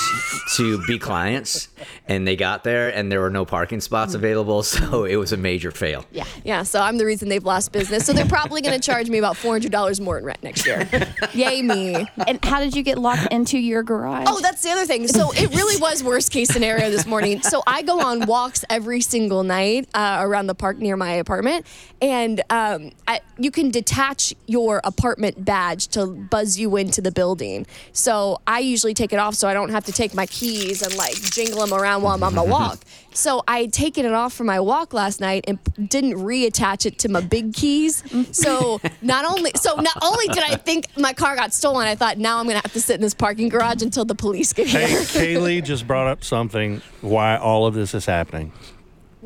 [0.57, 1.67] to be clients.
[2.07, 4.63] And they got there and there were no parking spots available.
[4.75, 6.05] So it was a major fail.
[6.11, 6.25] Yeah.
[6.43, 6.63] Yeah.
[6.63, 8.05] So I'm the reason they've lost business.
[8.05, 10.87] So they're probably going to charge me about $400 more in rent next year.
[11.33, 12.05] Yay, me.
[12.27, 14.25] and how did you get locked into your garage?
[14.27, 15.07] Oh, that's the other thing.
[15.07, 17.41] So it really was worst case scenario this morning.
[17.41, 21.65] So I go on walks every single night uh, around the park near my apartment,
[22.01, 22.14] and
[22.49, 27.65] um, I, you can detach your apartment badge to buzz you into the building.
[27.93, 30.95] So I usually take it off so I don't have to take my keys and
[30.95, 32.79] like jingle them around while I'm on my walk.
[33.13, 36.99] So I had taken it off for my walk last night and didn't reattach it
[36.99, 38.03] to my big keys.
[38.31, 42.17] So not only so not only did I think my car got stolen, I thought
[42.17, 44.81] now I'm gonna have to sit in this parking garage until the police get here.
[44.87, 45.39] Hey, here.
[45.39, 48.51] Kaylee just brought up something why all of this is happening.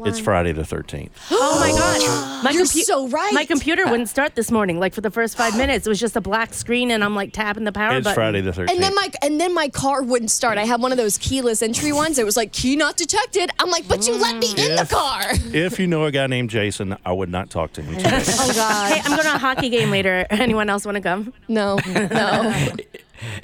[0.06, 1.10] It's Friday the 13th.
[1.32, 2.44] Oh my god!
[2.44, 3.34] My You're compu- so right.
[3.34, 4.80] My computer wouldn't start this morning.
[4.80, 7.34] Like for the first five minutes, it was just a black screen, and I'm like
[7.34, 8.16] tapping the power It's button.
[8.16, 8.72] Friday the 13th.
[8.72, 10.58] And then my and then my car wouldn't start.
[10.58, 12.18] I had one of those keyless entry ones.
[12.18, 13.50] It was like key not detected.
[13.60, 15.22] I'm like, but you let me in the If- car.
[15.54, 18.24] if you know a guy named Jason, I would not talk to him today.
[18.42, 18.92] Oh God.
[18.94, 20.26] Hey, I'm going to a hockey game later.
[20.30, 21.34] Anyone else want to come?
[21.50, 22.68] No, no.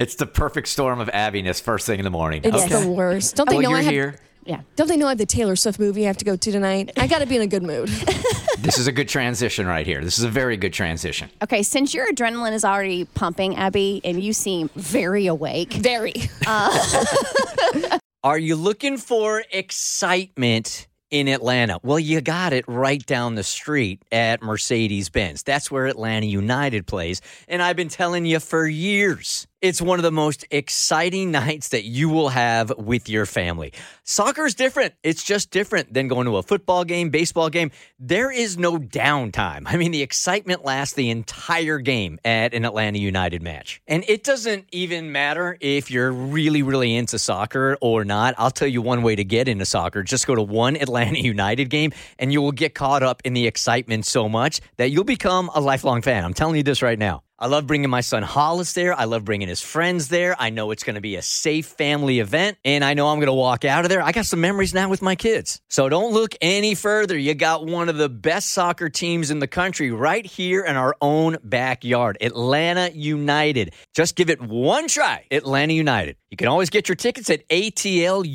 [0.00, 2.40] It's the perfect storm of abbiness first thing in the morning.
[2.44, 2.82] It's Okay.
[2.82, 3.36] the worst.
[3.36, 3.92] Don't they oh, well, know you're I have?
[3.92, 4.16] here.
[4.46, 4.60] Yeah.
[4.76, 6.92] Don't they know I have the Taylor Swift movie I have to go to tonight?
[6.96, 7.90] I got to be in a good mood.
[8.58, 10.02] This is a good transition right here.
[10.02, 11.28] This is a very good transition.
[11.40, 15.74] Okay, since your adrenaline is already pumping, Abby, and you seem very awake.
[15.74, 16.14] Very.
[16.46, 17.06] Uh-
[18.24, 21.78] Are you looking for excitement in Atlanta?
[21.84, 25.44] Well, you got it right down the street at Mercedes Benz.
[25.44, 27.20] That's where Atlanta United plays.
[27.46, 29.46] And I've been telling you for years.
[29.62, 33.72] It's one of the most exciting nights that you will have with your family.
[34.04, 34.92] Soccer is different.
[35.02, 37.70] It's just different than going to a football game, baseball game.
[37.98, 39.62] There is no downtime.
[39.64, 43.80] I mean, the excitement lasts the entire game at an Atlanta United match.
[43.86, 48.34] And it doesn't even matter if you're really, really into soccer or not.
[48.36, 50.02] I'll tell you one way to get into soccer.
[50.02, 53.46] Just go to one Atlanta United game and you will get caught up in the
[53.46, 56.26] excitement so much that you'll become a lifelong fan.
[56.26, 57.22] I'm telling you this right now.
[57.38, 58.98] I love bringing my son Hollis there.
[58.98, 60.34] I love bringing his friends there.
[60.38, 63.26] I know it's going to be a safe family event, and I know I'm going
[63.26, 64.00] to walk out of there.
[64.00, 65.60] I got some memories now with my kids.
[65.68, 67.18] So don't look any further.
[67.18, 70.96] You got one of the best soccer teams in the country right here in our
[71.02, 73.74] own backyard Atlanta United.
[73.94, 75.26] Just give it one try.
[75.30, 76.16] Atlanta United.
[76.30, 78.30] You can always get your tickets at atlutd.com.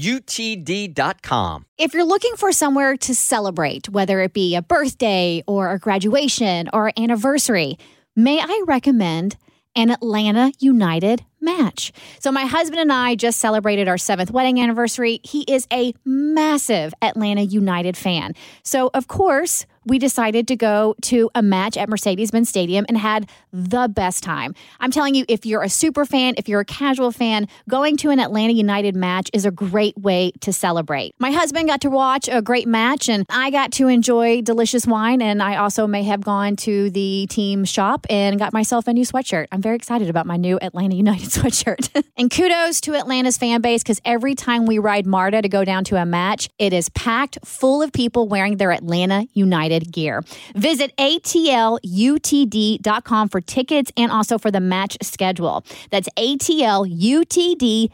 [1.79, 6.69] If you're looking for somewhere to celebrate, whether it be a birthday or a graduation
[6.71, 7.79] or anniversary,
[8.15, 9.37] may I recommend
[9.75, 11.91] an Atlanta United match.
[12.19, 15.19] So, my husband and I just celebrated our seventh wedding anniversary.
[15.23, 18.33] He is a massive Atlanta United fan.
[18.63, 22.97] So, of course, we decided to go to a match at Mercedes Benz Stadium and
[22.97, 24.53] had the best time.
[24.79, 28.09] I'm telling you, if you're a super fan, if you're a casual fan, going to
[28.11, 31.15] an Atlanta United match is a great way to celebrate.
[31.19, 35.21] My husband got to watch a great match, and I got to enjoy delicious wine.
[35.21, 39.05] And I also may have gone to the team shop and got myself a new
[39.05, 39.47] sweatshirt.
[39.51, 42.03] I'm very excited about my new Atlanta United sweatshirt.
[42.17, 45.83] and kudos to Atlanta's fan base because every time we ride MARTA to go down
[45.85, 50.23] to a match, it is packed full of people wearing their Atlanta United gear.
[50.55, 51.79] Visit atlutd.com
[53.29, 55.63] for tickets and also for the match schedule.
[55.89, 57.91] That's atlutd.com.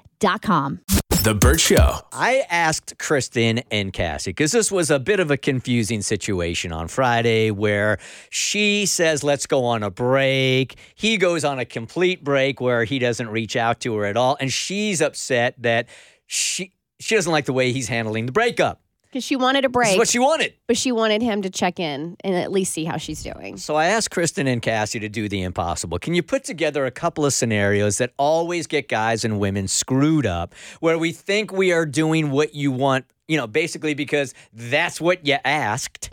[1.28, 1.96] The Bert Show.
[2.14, 6.88] I asked Kristen and Cassie because this was a bit of a confusing situation on
[6.88, 7.98] Friday where
[8.30, 10.78] she says, let's go on a break.
[10.96, 14.38] He goes on a complete break where he doesn't reach out to her at all.
[14.40, 15.90] And she's upset that
[16.28, 18.82] she, she doesn't like the way he's handling the breakup.
[19.10, 19.88] Because she wanted a break.
[19.88, 20.54] This is what she wanted.
[20.68, 23.58] But she wanted him to check in and at least see how she's doing.
[23.58, 26.00] So I asked Kristen and Cassie to do the impossible.
[26.00, 30.26] Can you put together a couple of scenarios that always get guys and women screwed
[30.26, 35.00] up where we think we are doing what you want, you know, basically because that's
[35.00, 36.10] what you asked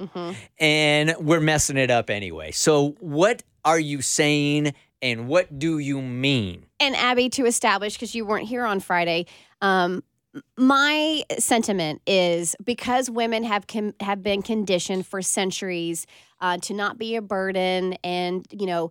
[0.58, 2.50] and we're messing it up anyway.
[2.52, 6.64] So what are you saying and what do you mean?
[6.80, 9.26] And Abby, to establish, because you weren't here on Friday,
[9.60, 10.02] um,
[10.56, 16.06] my sentiment is because women have com- have been conditioned for centuries
[16.40, 18.90] uh, to not be a burden, and you know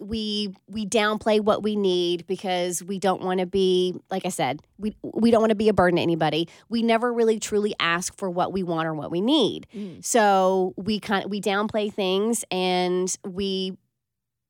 [0.00, 4.60] we we downplay what we need because we don't want to be like I said
[4.78, 6.48] we we don't want to be a burden to anybody.
[6.68, 9.66] We never really truly ask for what we want or what we need.
[10.04, 13.76] So we kind of we downplay things and we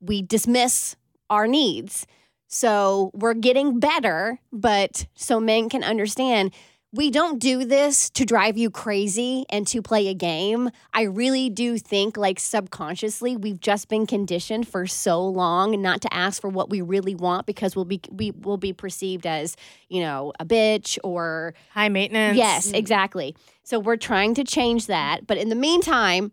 [0.00, 0.96] we dismiss
[1.30, 2.06] our needs.
[2.48, 6.52] So we're getting better, but so men can understand
[6.90, 10.70] we don't do this to drive you crazy and to play a game.
[10.94, 16.14] I really do think, like subconsciously, we've just been conditioned for so long not to
[16.14, 19.54] ask for what we really want because we'll be we will be perceived as
[19.90, 22.38] you know a bitch or high maintenance.
[22.38, 22.74] Yes, mm.
[22.74, 23.36] exactly.
[23.64, 26.32] So we're trying to change that, but in the meantime,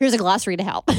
[0.00, 0.84] here's a glossary to help.
[0.90, 0.94] All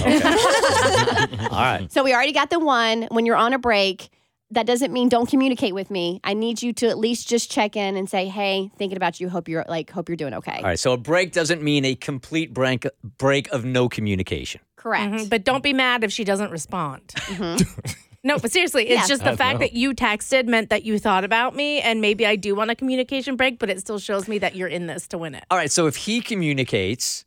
[1.62, 1.88] right.
[1.92, 4.10] So we already got the one when you're on a break.
[4.52, 6.22] That doesn't mean don't communicate with me.
[6.24, 9.28] I need you to at least just check in and say, "Hey, thinking about you.
[9.28, 10.80] Hope you're like hope you're doing okay." All right.
[10.80, 12.86] So a break doesn't mean a complete break
[13.18, 14.62] break of no communication.
[14.76, 15.14] Correct.
[15.14, 17.12] Mhm, But don't be mad if she doesn't respond.
[18.24, 19.08] no, but seriously, it's Yeah.
[19.08, 19.60] just the I fact know.
[19.66, 22.76] that you texted meant that you thought about me, and maybe I do want a
[22.76, 25.44] communication break, but it still shows me that you're in this to win it.
[25.50, 25.72] All right.
[25.72, 27.26] So if he communicates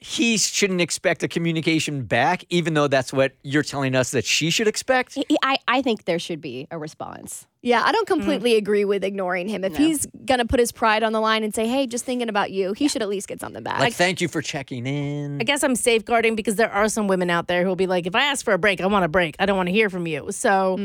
[0.00, 4.50] he shouldn't expect a communication back, even though that's what you're telling us that she
[4.50, 5.18] should expect?
[5.42, 7.46] I, I think there should be a response.
[7.60, 9.64] Yeah, I don't completely agree with ignoring him.
[9.64, 9.78] If No.
[9.78, 12.72] he's gonna put his pride on the line and say, "Hey, just thinking about you,"
[12.72, 13.80] he should at least get something back.
[13.80, 15.40] Like, thank you for checking in.
[15.40, 18.06] I guess I'm safeguarding because there are some women out there who will be like,
[18.06, 19.34] if I ask for a break, I want a break.
[19.40, 20.30] I don't want to hear from you.
[20.30, 20.76] So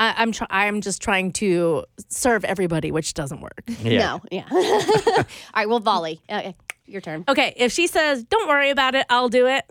[0.00, 3.62] I, I'm try- I'm just trying to serve everybody, which doesn't work.
[3.82, 3.98] Yeah.
[3.98, 4.44] No, yeah.
[4.50, 6.22] All right, well, volley.
[6.30, 6.52] Uh,
[6.92, 7.24] your turn.
[7.28, 9.64] Okay, if she says, "Don't worry about it, I'll do it."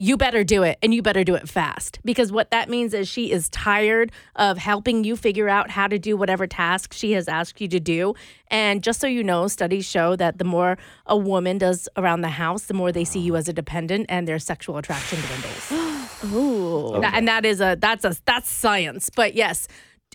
[0.00, 3.08] You better do it and you better do it fast because what that means is
[3.08, 7.26] she is tired of helping you figure out how to do whatever task she has
[7.26, 8.14] asked you to do.
[8.46, 12.28] And just so you know, studies show that the more a woman does around the
[12.28, 15.72] house, the more they see you as a dependent and their sexual attraction dwindles.
[16.32, 17.00] Ooh.
[17.00, 19.10] Tha- and that is a that's a that's science.
[19.10, 19.66] But yes,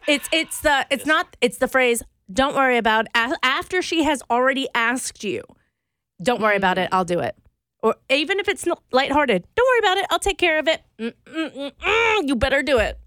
[0.07, 4.69] it's it's the it's not it's the phrase don't worry about after she has already
[4.73, 5.43] asked you.
[6.23, 6.89] Don't worry about it.
[6.91, 7.35] I'll do it.
[7.81, 10.05] Or even if it's not lighthearted, don't worry about it.
[10.09, 10.81] I'll take care of it.
[10.97, 12.97] Mm, mm, mm, mm, you better do it.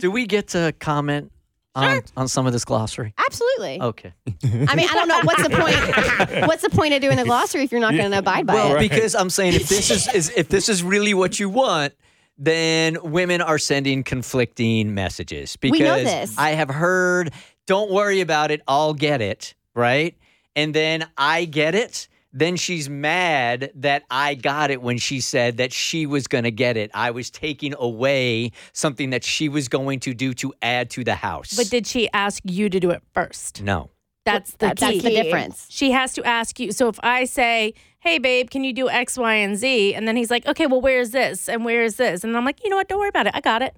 [0.00, 1.30] Do we get to comment
[1.76, 3.14] on, on some of this glossary?
[3.24, 3.80] Absolutely.
[3.80, 4.12] Okay.
[4.44, 6.46] I mean, I don't know what's the point.
[6.48, 8.76] What's the point of doing the glossary if you're not going to abide by Well,
[8.76, 8.80] it?
[8.80, 11.94] because I'm saying if this is, is if this is really what you want,
[12.36, 15.54] then women are sending conflicting messages.
[15.56, 16.36] Because We know this.
[16.36, 17.32] I have heard,
[17.66, 20.16] "Don't worry about it, I'll get it," right?
[20.56, 22.08] And then I get it.
[22.32, 26.50] Then she's mad that I got it when she said that she was going to
[26.50, 26.90] get it.
[26.94, 31.16] I was taking away something that she was going to do to add to the
[31.16, 31.54] house.
[31.56, 33.62] But did she ask you to do it first?
[33.62, 33.90] no.
[34.26, 35.66] That's the That's the difference.
[35.70, 36.72] She has to ask you.
[36.72, 40.14] So if I say, "Hey, babe, can you do X, Y, and Z?" and then
[40.14, 42.68] he's like, "Okay, well, where is this and where is this?" and I'm like, "You
[42.68, 42.86] know what?
[42.86, 43.32] Don't worry about it.
[43.34, 43.74] I got it."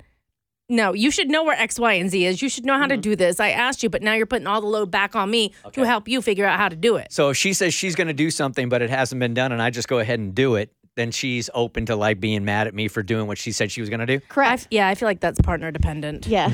[0.73, 2.41] No, you should know where X, Y, and Z is.
[2.41, 3.39] You should know how to do this.
[3.41, 6.09] I asked you, but now you're putting all the load back on me to help
[6.09, 7.13] you figure out how to do it.
[7.13, 9.61] So if she says she's going to do something, but it hasn't been done, and
[9.61, 12.75] I just go ahead and do it, then she's open to like being mad at
[12.75, 14.21] me for doing what she said she was going to do.
[14.31, 14.67] Correct.
[14.71, 16.27] yeah, I feel like that's partner dependent.
[16.27, 16.47] Yeah.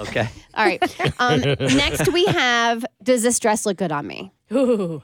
[0.00, 0.28] Okay.
[0.54, 1.20] All right.
[1.20, 4.32] Um, next, we have Does this dress look good on me?
[4.52, 5.02] Ooh.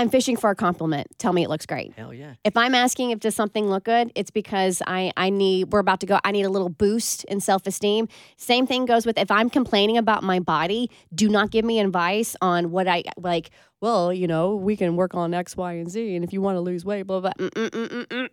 [0.00, 1.06] I'm fishing for a compliment.
[1.18, 1.92] Tell me it looks great.
[1.94, 2.34] Hell yeah.
[2.42, 6.00] If I'm asking if does something look good, it's because I I need we're about
[6.00, 6.18] to go.
[6.24, 8.08] I need a little boost in self esteem.
[8.36, 10.90] Same thing goes with if I'm complaining about my body.
[11.14, 13.50] Do not give me advice on what I like.
[13.80, 16.56] Well, you know, we can work on X, Y, and Z, and if you want
[16.56, 17.32] to lose weight, blah blah.
[17.38, 18.28] Mm, mm, mm, mm, mm.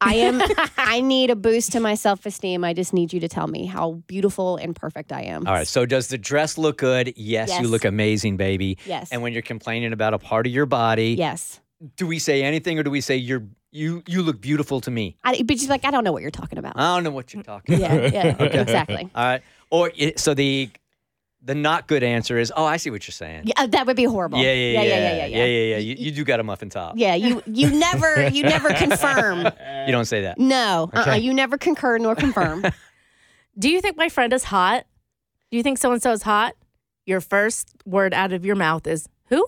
[0.00, 0.42] I am.
[0.76, 2.64] I need a boost to my self esteem.
[2.64, 5.46] I just need you to tell me how beautiful and perfect I am.
[5.46, 5.66] All right.
[5.66, 7.14] So does the dress look good?
[7.16, 7.60] Yes, Yes.
[7.62, 8.78] you look amazing, baby.
[8.86, 9.10] Yes.
[9.10, 11.60] And when you're complaining about a part of your body, Yes.
[11.96, 15.16] do we say anything or do we say you're you you look beautiful to me?
[15.24, 16.74] I, but she's like, I don't know what you're talking about.
[16.78, 18.12] I don't know what you're talking Yeah, about.
[18.12, 18.60] yeah, Okay.
[18.60, 19.10] exactly.
[19.14, 19.42] All right.
[19.70, 20.70] Or so the
[21.46, 23.42] the not good answer is, oh, I see what you're saying.
[23.44, 24.38] Yeah, uh, that would be horrible.
[24.38, 25.26] Yeah, yeah, yeah, yeah, yeah, yeah, yeah.
[25.26, 25.76] yeah, yeah, yeah.
[25.76, 26.94] You, you do got a muffin top.
[26.96, 29.44] Yeah, you you never you never confirm.
[29.86, 30.38] You don't say that.
[30.38, 32.64] No, uh, uh you never concur nor confirm.
[33.58, 34.84] Do you think my friend is hot?
[35.50, 36.56] Do you think so and so is hot?
[37.06, 39.46] Your first word out of your mouth is who?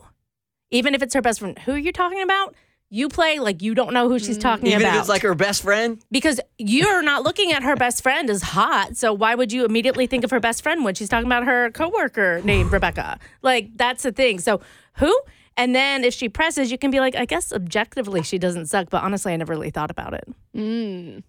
[0.70, 2.54] Even if it's her best friend, who are you talking about?
[2.90, 4.94] You play like you don't know who she's talking Even about.
[4.94, 6.02] if it's like her best friend.
[6.10, 8.96] because you're not looking at her best friend as hot.
[8.96, 11.70] So why would you immediately think of her best friend when she's talking about her
[11.72, 13.18] coworker named Rebecca?
[13.42, 14.38] Like that's the thing.
[14.38, 14.60] So
[14.94, 15.14] who?
[15.56, 18.88] And then if she presses, you can be like, I guess objectively she doesn't suck,
[18.90, 20.24] but honestly, I never really thought about it.
[20.56, 21.24] Mm.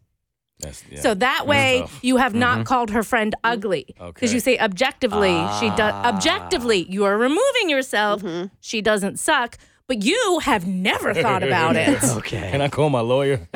[0.60, 1.00] That's, yeah.
[1.02, 2.00] So that That's way tough.
[2.04, 2.64] you have not Mm-hmm.
[2.64, 3.86] called her friend ugly.
[3.88, 4.34] Because Okay.
[4.34, 6.14] you say objectively, she does Ah.
[6.14, 8.22] objectively, you are removing yourself.
[8.60, 9.58] She doesn't suck,
[9.90, 12.02] but you have never thought about it.
[12.04, 12.52] Okay.
[12.52, 13.50] Can I call my lawyer?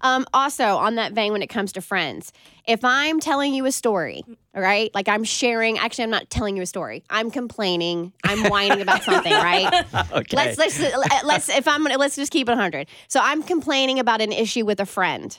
[0.00, 2.32] um, also, on that vein, when it comes to friends,
[2.66, 5.78] if I'm telling you a story, all right, like I'm sharing.
[5.78, 7.04] Actually, I'm not telling you a story.
[7.10, 8.14] I'm complaining.
[8.24, 9.84] I'm whining about something, right?
[10.12, 10.36] Okay.
[10.36, 10.80] Let's let's
[11.24, 12.88] let's if I'm gonna let's just keep it 100.
[13.08, 15.38] So I'm complaining about an issue with a friend,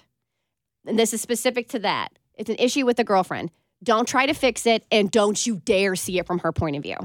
[0.86, 2.10] and this is specific to that.
[2.36, 3.50] It's an issue with a girlfriend.
[3.84, 6.84] Don't try to fix it, and don't you dare see it from her point of
[6.84, 6.98] view.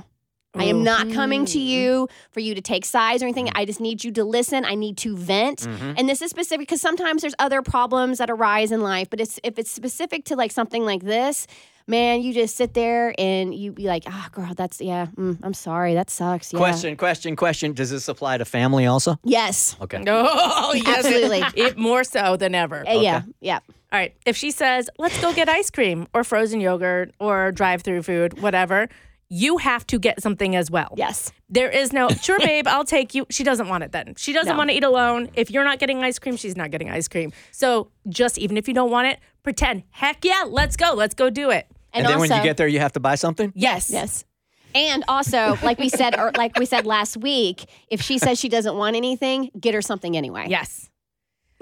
[0.54, 3.48] I am not coming to you for you to take sides or anything.
[3.54, 4.64] I just need you to listen.
[4.64, 5.60] I need to vent.
[5.60, 5.94] Mhm.
[5.98, 9.40] And this is specific because sometimes there's other problems that arise in life, but it's
[9.42, 11.46] if it's specific to like something like this,
[11.86, 15.06] man, you just sit there and you be like, "Ah, girl, that's yeah.
[15.16, 16.58] Mm, I'm sorry, that sucks." Yeah.
[16.58, 17.72] Question, question, question.
[17.72, 19.16] Does this apply to family also?
[19.24, 19.76] Yes.
[19.80, 20.02] Okay.
[20.06, 20.98] Oh, yes.
[21.04, 21.42] Absolutely.
[21.56, 22.84] It more so than ever.
[22.86, 23.22] Uh, Yeah.
[23.40, 23.60] Yeah.
[23.92, 24.14] All right.
[24.24, 28.40] If she says, let's go get ice cream or frozen yogurt or drive through food,
[28.40, 28.88] whatever,
[29.34, 30.92] you have to get something as well.
[30.94, 31.32] Yes.
[31.48, 33.24] There is no, sure, babe, I'll take you.
[33.30, 34.14] She doesn't want it then.
[34.18, 34.58] She doesn't No.
[34.58, 35.30] want to eat alone.
[35.32, 37.32] If you're not getting ice cream, she's not getting ice cream.
[37.50, 40.92] So just even if you don't want it, pretend, heck yeah, let's go.
[40.92, 41.66] Let's go do it.
[41.94, 43.54] And, then when you get there, you have to buy something?
[43.56, 43.88] Yes.
[43.90, 44.26] Yes.
[44.74, 48.50] And also, like we said, or like we said last week, if she says she
[48.50, 50.46] doesn't want anything, get her something anyway.
[50.48, 50.90] Yes.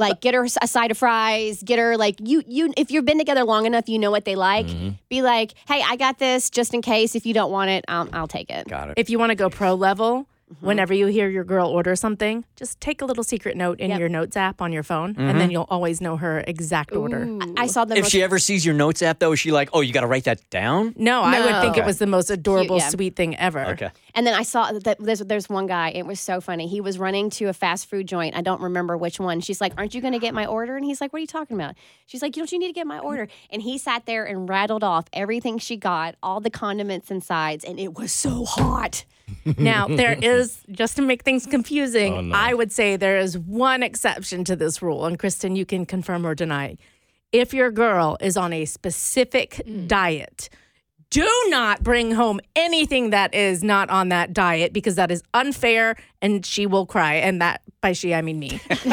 [0.00, 1.62] Like get her a side of fries.
[1.62, 2.72] Get her like you you.
[2.76, 4.66] If you've been together long enough, you know what they like.
[4.66, 4.90] Mm-hmm.
[5.08, 7.14] Be like, hey, I got this just in case.
[7.14, 8.66] If you don't want it, I'll, I'll take it.
[8.68, 8.94] Got it.
[8.96, 10.26] If you want to go pro level,
[10.60, 14.08] whenever you hear your girl order something, just take a little secret note in your
[14.08, 15.52] notes app on your phone, and then Mhm.
[15.52, 17.28] you'll always know her exact order.
[17.56, 19.70] I saw the If most- she ever sees your notes app, though, is she like,
[19.72, 20.94] oh, you got to write that down?
[20.96, 21.80] No, I would think Okay.
[21.82, 22.88] it was the most adorable, yeah.
[22.88, 23.64] sweet thing ever.
[23.66, 23.90] Okay.
[24.14, 25.90] And then I saw that there's there's one guy.
[25.90, 26.66] It was so funny.
[26.66, 28.36] He was running to a fast food joint.
[28.36, 29.40] I don't remember which one.
[29.40, 31.26] She's like, "Aren't you going to get my order?" And he's like, "What are you
[31.28, 31.74] talking about?"
[32.06, 34.82] She's like, "Don't you need to get my order?" And he sat there and rattled
[34.82, 39.04] off everything she got, all the condiments and sides, and it was so hot.
[39.58, 42.34] Now, there is, just to make things confusing, Oh, no.
[42.34, 45.06] I would say there is one exception to this rule.
[45.06, 46.76] And Kristen, you can confirm or deny.
[47.32, 49.86] If your girl is on a specific hmm.
[49.86, 50.48] diet,
[51.10, 55.96] do not bring home anything that is not on that diet because that is unfair
[56.22, 57.14] and she will cry.
[57.14, 58.60] And that, by she, I mean me.
[58.86, 58.92] All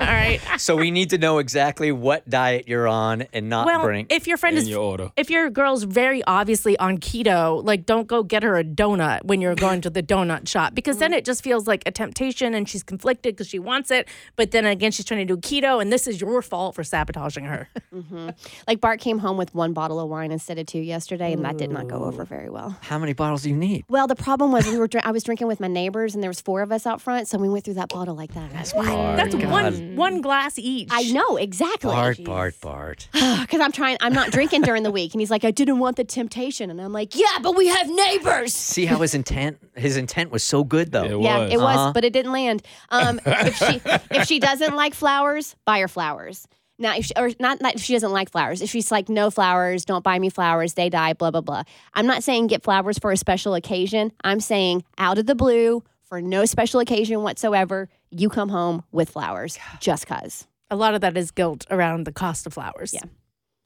[0.00, 0.40] right.
[0.58, 4.06] So we need to know exactly what diet you're on and not well, bring.
[4.10, 5.10] if your friend In is your order.
[5.16, 9.40] if your girl's very obviously on keto, like don't go get her a donut when
[9.40, 12.68] you're going to the donut shop because then it just feels like a temptation and
[12.68, 14.06] she's conflicted because she wants it,
[14.36, 17.44] but then again she's trying to do keto and this is your fault for sabotaging
[17.44, 17.68] her.
[17.92, 18.28] hmm
[18.66, 21.56] Like Bart came home with one bottle of wine instead of two yesterday, and that
[21.56, 22.76] did not go over very well.
[22.82, 23.84] How many bottles do you need?
[23.88, 26.30] Well, the problem was we were dr- I was drinking with my neighbors, and there
[26.30, 28.52] was four of us out front, so we went through that bottle like that.
[28.52, 30.88] That's That's one one glass each.
[30.92, 31.90] I know exactly.
[31.90, 33.08] Bart, Bart, Bart.
[33.48, 35.14] Because I'm trying, I'm not drinking during the week.
[35.14, 36.70] And he's like, I didn't want the temptation.
[36.70, 38.52] And I'm like, yeah, but we have neighbors.
[38.52, 41.20] See how his intent his intent was so good though.
[41.22, 41.92] yeah, it was, Uh-huh.
[41.94, 42.62] but it didn't land.
[42.90, 46.46] Um, if she if she doesn't like flowers, buy her flowers.
[46.80, 48.62] Now, if she, or not, not if she doesn't like flowers.
[48.62, 51.62] If she's like, no flowers, don't buy me flowers, they die, blah blah blah.
[51.94, 54.12] I'm not saying get flowers for a special occasion.
[54.22, 59.10] I'm saying out of the blue for no special occasion whatsoever, you come home with
[59.10, 60.46] flowers just cause.
[60.70, 62.92] A lot of that is guilt around the cost of flowers.
[62.92, 63.02] Yeah.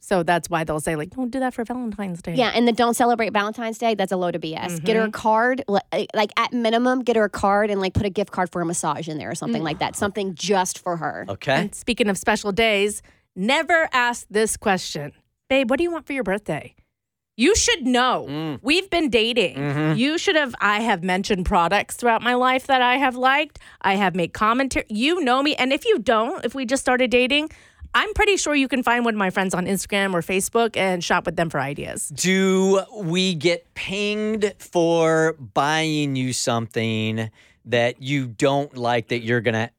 [0.03, 2.35] So that's why they'll say like, don't do that for Valentine's Day.
[2.35, 3.95] Yeah, and then don't celebrate Valentine's Day.
[3.95, 4.83] That's a load of BS.
[4.83, 5.09] Get her mm-hmm.
[5.09, 5.63] a card,
[5.93, 8.61] eh, like at minimum, get her a card and like put a gift card for
[8.61, 9.93] a massage in there or something like that.
[9.93, 9.95] Mm.
[9.95, 11.25] Something just for her.
[11.29, 11.53] Okay.
[11.53, 13.01] And speaking of special days,
[13.33, 15.13] never ask this question.
[15.47, 16.75] Babe, what do you want for your birthday?
[17.35, 18.59] You should know.
[18.61, 19.55] We've been dating.
[19.55, 19.97] Mhm.
[19.97, 23.59] You should have I have mentioned products throughout my life that I have liked.
[23.81, 24.85] I have made commentary.
[24.89, 25.55] You know me.
[25.55, 27.49] And if you don't, if we just started dating,
[27.95, 31.03] I'm pretty sure you can find one of my friends on Instagram or Facebook and
[31.03, 32.09] shop with them for ideas.
[32.09, 37.29] Do we get pinged for buying you something
[37.65, 39.69] that you don't like that you're gonna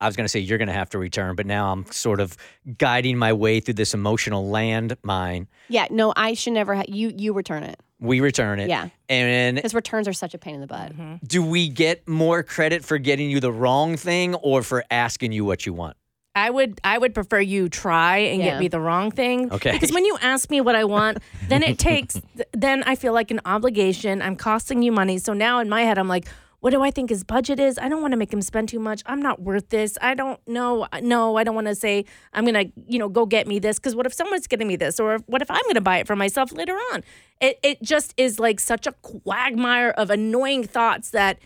[0.00, 2.36] I was gonna say you're gonna have to return, but now I'm sort of
[2.78, 5.46] guiding my way through this emotional landmine.
[5.68, 6.74] Yeah, no, I should never.
[6.74, 7.78] Ha- you you return it.
[8.00, 8.70] We return it.
[8.70, 8.88] Yeah.
[9.10, 10.92] And Because returns are such a pain in the butt.
[10.92, 11.16] Mm-hmm.
[11.26, 15.44] do we get more credit for getting you the wrong thing or for asking you
[15.44, 15.98] what you want?
[16.34, 18.52] I would I would prefer you try and Yeah.
[18.52, 19.52] get me the wrong thing.
[19.52, 19.72] Okay.
[19.72, 22.18] Because when you ask me what I want, then it takes
[22.52, 24.22] then I feel like an obligation.
[24.22, 25.18] I'm costing you money.
[25.18, 26.26] So now in my head I'm like,
[26.60, 27.78] what do I think his budget is?
[27.78, 29.02] I don't want to make him spend too much.
[29.06, 29.96] I'm not worth this.
[30.00, 30.86] I don't know.
[30.92, 33.78] Uh, no, I don't want to say I'm gonna, you know, go get me this.
[33.78, 36.16] Because what if someone's getting me this, or what if I'm gonna buy it for
[36.16, 37.02] myself later on?
[37.40, 41.38] It it just is like such a quagmire of annoying thoughts that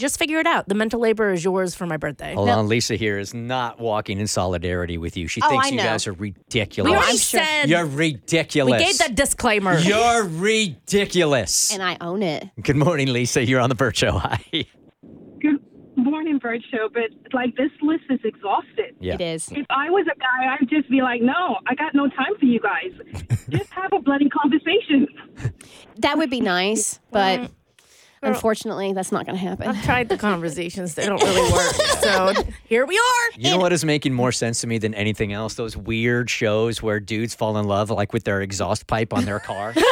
[0.00, 0.68] just figure it out.
[0.68, 2.34] The mental labor is yours for my birthday.
[2.34, 5.28] Hold on, Lisa here is not walking in solidarity with you.
[5.28, 5.84] She Oh, thinks I you know.
[5.84, 6.90] guys are ridiculous.
[6.90, 8.80] We already said You're ridiculous.
[8.80, 9.78] We gave that disclaimer.
[9.78, 11.72] You're ridiculous.
[11.72, 12.48] And I own it.
[12.60, 13.44] Good morning, Lisa.
[13.44, 14.12] You're on the Bert Show.
[14.18, 14.40] Hi.
[15.40, 15.60] Good
[15.96, 16.88] morning, Bert Show.
[16.92, 18.96] But like this list is exhausted.
[19.00, 19.14] Yeah.
[19.14, 19.52] It is.
[19.52, 22.46] If I was a guy, I'd just be like, no, I got no time for
[22.46, 23.38] you guys.
[23.50, 25.06] just have a bloody conversation.
[25.98, 27.50] That would be nice, but mm.
[28.22, 28.34] Girl.
[28.34, 29.66] unfortunately, that's not going to happen.
[29.68, 31.72] I've tried the conversations; they don't really work.
[32.00, 32.34] So
[32.66, 33.30] here we are.
[33.38, 35.54] You know what is making more sense to me than anything else?
[35.54, 39.40] Those weird shows where dudes fall in love like with their exhaust pipe on their
[39.40, 39.72] car.
[39.72, 39.82] He's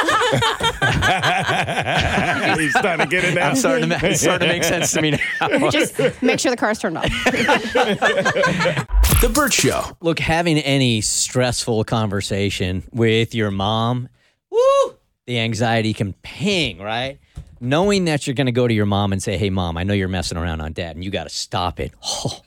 [2.77, 3.49] starting to get it now.
[3.49, 5.69] I'm starting to, it's starting to make sense to me now.
[5.71, 7.05] Just make sure the car's turned off.
[9.21, 9.83] The Bert Show.
[9.99, 14.07] Look, having any stressful conversation with your mom,
[14.49, 17.19] woo, the anxiety can ping, right?
[17.61, 19.93] Knowing that you're going to go to your mom and say, hey, mom, I know
[19.93, 21.93] you're messing around on dad and you got to stop it.
[22.25, 22.41] Oh,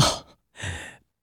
[0.00, 0.24] oh,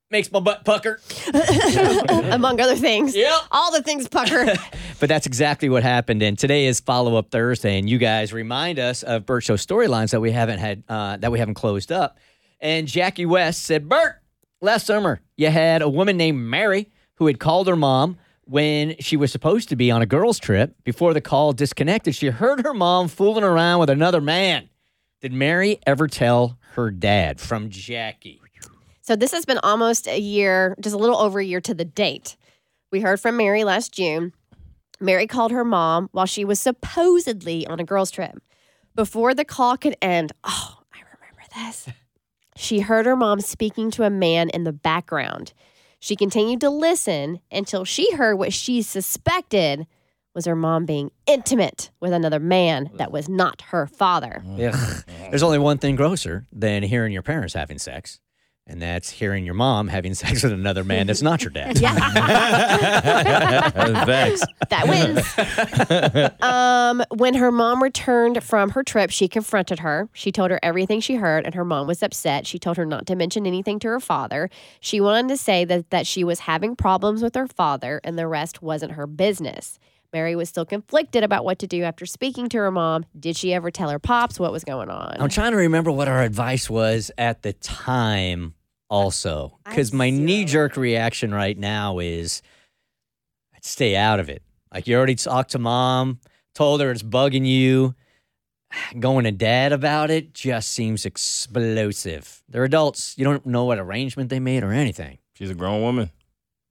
[0.10, 1.02] makes my butt pucker.
[2.32, 3.14] Among other things.
[3.14, 3.34] Yep.
[3.52, 4.54] All the things pucker.
[5.00, 6.24] But that's exactly what happened.
[6.24, 10.10] And today is follow up Thursday, and you guys remind us of Bert Show storylines
[10.10, 12.18] that we haven't had uh, that we haven't closed up.
[12.60, 14.16] And Jackie West said, "Bert,
[14.60, 18.18] last summer you had a woman named Mary who had called her mom
[18.50, 20.76] when she was supposed to be on a girls' trip.
[20.84, 24.70] Before the call disconnected, she heard her mom fooling around with another man.
[25.22, 27.40] Did Mary ever tell her dad?
[27.40, 28.42] From Jackie.
[29.02, 31.86] So this has been almost a year, just a little over a year to the
[31.86, 32.36] date.
[32.92, 34.34] We heard from Mary last June.
[35.00, 38.38] Mary called her mom while she was supposedly on a girls' trip.
[38.96, 41.88] Before the call could end, oh, I remember this.
[42.60, 45.54] She heard her mom speaking to a man in the background.
[46.00, 49.88] She continued to listen until she heard what she suspected
[50.36, 54.44] was her mom being intimate with another man that was not her father.
[54.48, 55.04] Ugh.
[55.30, 58.20] There's only one thing grosser than hearing your parents having sex,
[58.68, 61.78] and that's hearing your mom having sex with another man that's not your dad.
[64.06, 64.44] Facts.
[64.70, 66.36] That wins.
[66.42, 70.10] um, when her mom returned from her trip, she confronted her.
[70.14, 72.46] She told her everything she heard, and her mom was upset.
[72.46, 74.50] She told her not to mention anything to her father.
[74.80, 78.28] She wanted to say that, that she was having problems with her father, and the
[78.28, 79.80] rest wasn't her business.
[80.14, 83.06] Mary was still conflicted about what to do after speaking to her mom.
[83.20, 85.18] Did she ever tell her pops what was going on?
[85.20, 88.54] I'm trying to remember what our advice was at the time,
[88.90, 92.42] also, because my knee jerk reaction right now is
[93.54, 94.44] I'd stay out of it.
[94.74, 96.20] Like you already talked to mom,
[96.56, 97.96] told her it's bugging you.
[99.00, 102.44] Going to dad about it just seems explosive.
[102.48, 103.16] They're adults.
[103.18, 105.18] You don't know what arrangement they made or anything.
[105.34, 106.12] She's a grown woman.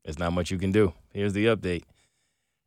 [0.04, 0.94] There's not much you can do.
[1.12, 1.82] Here's the update.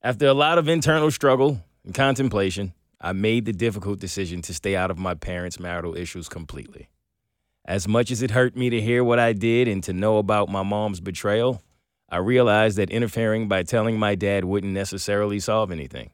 [0.02, 4.76] After a lot of internal struggle and contemplation, I made the difficult decision to stay
[4.76, 6.90] out of my parents' marital issues completely.
[7.66, 10.50] As much as it hurt me to hear what I did and to know about
[10.50, 11.62] my mom's betrayal,
[12.10, 16.12] I realized that interfering by telling my dad wouldn't necessarily solve anything.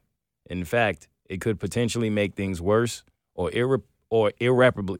[0.50, 3.02] In fact, it could potentially make things worse
[3.34, 4.98] or irre- or irreparably.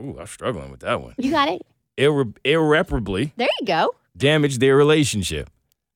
[0.00, 1.14] Ooh, I'm struggling with that one.
[1.18, 1.62] You got it.
[1.98, 3.94] Irre- irreparably There you go.
[4.16, 5.50] damage their relationship.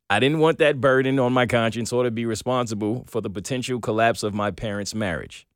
[0.09, 3.81] I didn't want that burden on my conscience or to be responsible for the potential
[3.81, 5.49] collapse of my parents' marriage.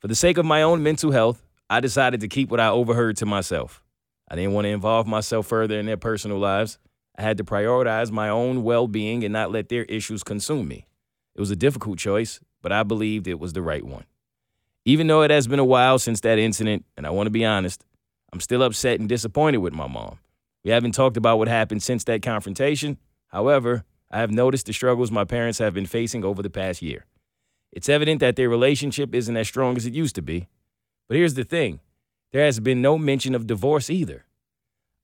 [0.00, 3.16] For the sake of my own mental health, I decided to keep what I overheard
[3.18, 3.82] to myself.
[4.30, 6.78] I didn't want to involve myself further in their personal lives.
[7.16, 10.86] I had to prioritize my own well being and not let their issues consume me.
[11.34, 14.04] It was a difficult choice, but I believed it was the right one.
[14.84, 17.44] Even though it has been a while since that incident, and I want to be
[17.44, 17.84] honest,
[18.32, 20.18] I'm still upset and disappointed with my mom.
[20.62, 22.98] We haven't talked about what happened since that confrontation.
[23.28, 27.04] However, I have noticed the struggles my parents have been facing over the past year.
[27.72, 30.48] It's evident that their relationship isn't as strong as it used to be.
[31.06, 31.80] But here's the thing
[32.32, 34.24] there has been no mention of divorce either.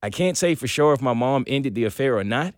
[0.03, 2.55] I can't say for sure if my mom ended the affair or not.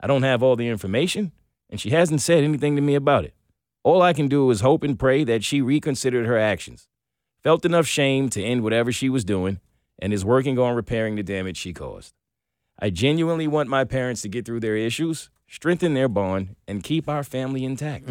[0.00, 1.32] I don't have all the information,
[1.68, 3.34] and she hasn't said anything to me about it.
[3.82, 6.88] All I can do is hope and pray that she reconsidered her actions,
[7.42, 9.60] felt enough shame to end whatever she was doing,
[9.98, 12.14] and is working on repairing the damage she caused.
[12.80, 17.08] I genuinely want my parents to get through their issues, strengthen their bond, and keep
[17.08, 18.08] our family intact.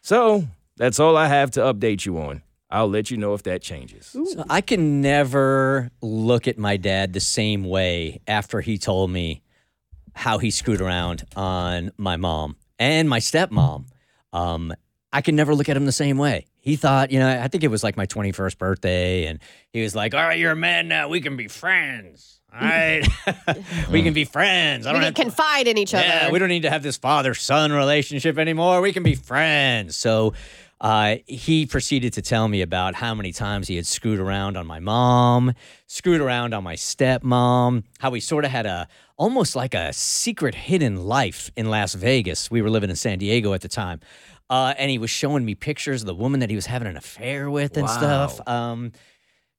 [0.00, 2.42] So, that's all I have to update you on.
[2.70, 4.06] I'll let you know if that changes.
[4.06, 9.42] So I can never look at my dad the same way after he told me
[10.14, 13.86] how he screwed around on my mom and my stepmom.
[14.32, 14.74] Um,
[15.12, 16.46] I can never look at him the same way.
[16.60, 19.38] He thought, you know, I think it was like my 21st birthday, and
[19.72, 21.08] he was like, All right, you're a man now.
[21.08, 22.37] We can be friends.
[22.60, 23.06] All right.
[23.90, 24.86] we can be friends.
[24.86, 26.04] I We don't can have to- confide in each other.
[26.06, 28.80] yeah, we don't need to have this father son relationship anymore.
[28.80, 29.96] We can be friends.
[29.96, 30.34] So
[30.80, 34.66] uh, he proceeded to tell me about how many times he had screwed around on
[34.66, 35.52] my mom,
[35.86, 40.54] screwed around on my stepmom, how he sort of had a almost like a secret
[40.54, 42.50] hidden life in Las Vegas.
[42.50, 44.00] We were living in San Diego at the time.
[44.50, 46.96] Uh, and he was showing me pictures of the woman that he was having an
[46.96, 48.40] affair with and stuff.
[48.48, 48.92] Um,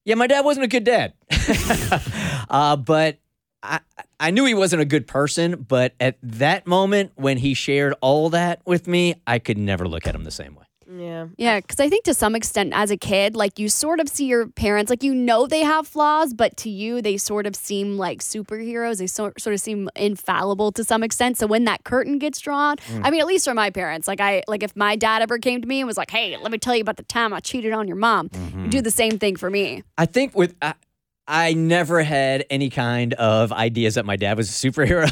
[0.09, 1.13] yeah, my dad wasn't a good dad.
[2.49, 3.19] uh, but
[3.61, 3.79] I,
[4.19, 8.31] I knew he wasn't a good person, but at that moment when he shared all
[8.31, 10.65] that with me, I could never look at him the same way.
[10.91, 11.27] Yeah.
[11.37, 14.25] Yeah, because I think to some extent, as a kid, like you sort of see
[14.25, 17.97] your parents, like you know they have flaws, but to you, they sort of seem
[17.97, 18.97] like superheroes.
[18.97, 21.37] They sort sort of seem infallible to some extent.
[21.37, 23.01] So when that curtain gets drawn, Mm.
[23.05, 25.61] I mean, at least for my parents, like I like if my dad ever came
[25.61, 27.71] to me and was like, "Hey, let me tell you about the time I cheated
[27.73, 28.63] on your mom," Mm-hmm.
[28.65, 29.83] you do the same thing for me.
[29.97, 30.73] I think with I,
[31.27, 35.07] I never had any kind of ideas that my dad was a superhero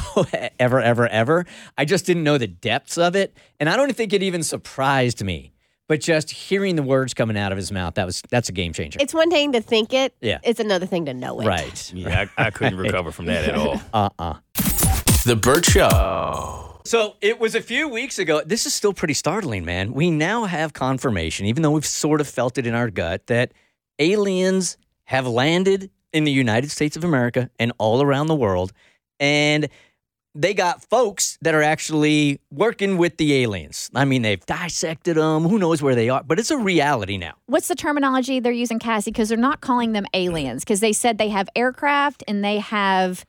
[0.60, 1.46] ever, ever, ever.
[1.78, 5.24] I just didn't know the depths of it, and I don't think it even surprised
[5.24, 5.52] me.
[5.88, 8.74] But just hearing the words coming out of his mouth, that was that's a game
[8.74, 8.98] changer.
[9.02, 10.14] It's one thing to think it.
[10.22, 10.40] Yeah.
[10.44, 11.46] It's another thing to know it.
[11.48, 11.94] right.
[11.96, 13.80] Yeah, I, I couldn't recover from that at all.
[13.94, 14.34] Uh uh
[15.26, 16.80] The Bert Show.
[16.86, 18.42] So it was a few weeks ago.
[18.46, 19.92] This is still pretty startling, man.
[19.94, 23.52] We now have confirmation, even though we've sort of felt it in our gut, that
[24.00, 28.72] aliens have landed in the United States of America and all around the world.
[29.20, 29.68] And
[30.38, 33.90] they got folks that are actually working with the aliens.
[33.96, 35.46] I mean, they've dissected them.
[35.46, 36.24] Who knows where they are?
[36.24, 37.34] But it's a reality now.
[37.48, 39.10] What's the terminology they're using, Cassie?
[39.10, 43.26] Because they're not calling them aliens, because they said they have aircraft and they have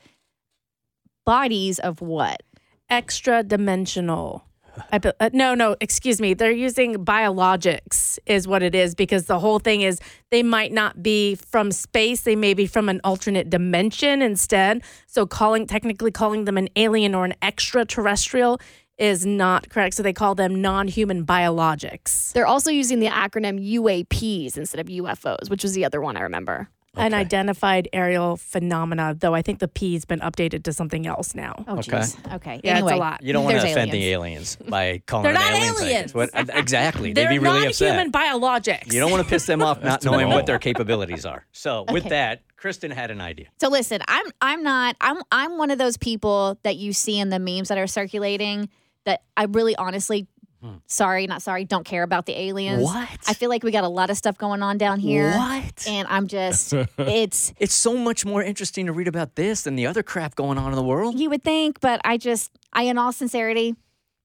[1.25, 2.43] bodies of what?
[2.91, 4.45] Extra dimensional.
[4.93, 6.35] I, be- uh, no, no, excuse me.
[6.35, 10.01] They're using biologics, is what it is, because the whole thing is
[10.31, 12.23] they might not be from space.
[12.23, 14.83] They may be from an alternate dimension instead.
[15.07, 18.61] So, calling technically calling them an alien or an extraterrestrial
[18.99, 19.95] is not correct.
[19.95, 22.33] So, they call them non human biologics.
[22.33, 26.21] They're also using the acronym UAPs instead of UFOs, which was the other one I
[26.21, 26.69] remember.
[26.99, 31.65] An unidentified aerial phenomena, though I think the P's been updated to something else now.
[31.69, 31.93] Oh, Okay.
[31.99, 32.35] jeez.
[32.35, 32.61] Okay.
[32.65, 33.23] Yeah, anyway, it's a lot.
[33.23, 33.93] You don't want to offend aliens.
[33.93, 35.81] the aliens by calling They're them not aliens.
[35.81, 36.15] like, aliens.
[36.15, 37.13] What, uh, exactly.
[37.13, 38.93] They're They'd be really non-human biologics.
[38.93, 40.35] You don't want to piss them off not knowing bad.
[40.35, 41.47] what their capabilities are.
[41.53, 43.47] So, with that, Kristen had an idea.
[43.61, 47.29] So listen, I'm I'm not I'm I'm one of those people that you see in
[47.29, 48.69] the memes that are circulating
[49.05, 50.27] that I really honestly
[50.63, 50.77] Hmm.
[50.87, 52.83] sorry, not sorry, don't care about the aliens.
[52.83, 53.09] What?
[53.29, 55.33] I feel like we got a lot of stuff going on down here.
[55.33, 55.87] What?
[55.87, 59.87] And I'm just it's It's so much more interesting to read about this than the
[59.87, 61.19] other crap going on in the world.
[61.19, 63.77] you would think, but I just I in all sincerity,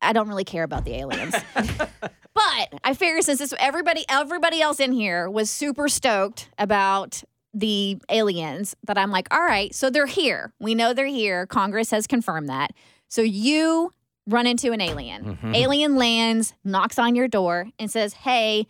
[0.02, 1.36] I don't really care about the aliens.
[2.34, 7.24] but I figure since this everybody everybody else in here was super stoked about
[7.54, 10.54] the aliens that I'm like, all right, so they're here.
[10.60, 11.46] We know they're here.
[11.46, 12.72] Congress has confirmed that.
[13.08, 13.92] So you
[14.28, 15.38] run into an alien.
[15.38, 15.56] Mhm.
[15.56, 18.68] Alien lands, knocks on your door, and says, Hey,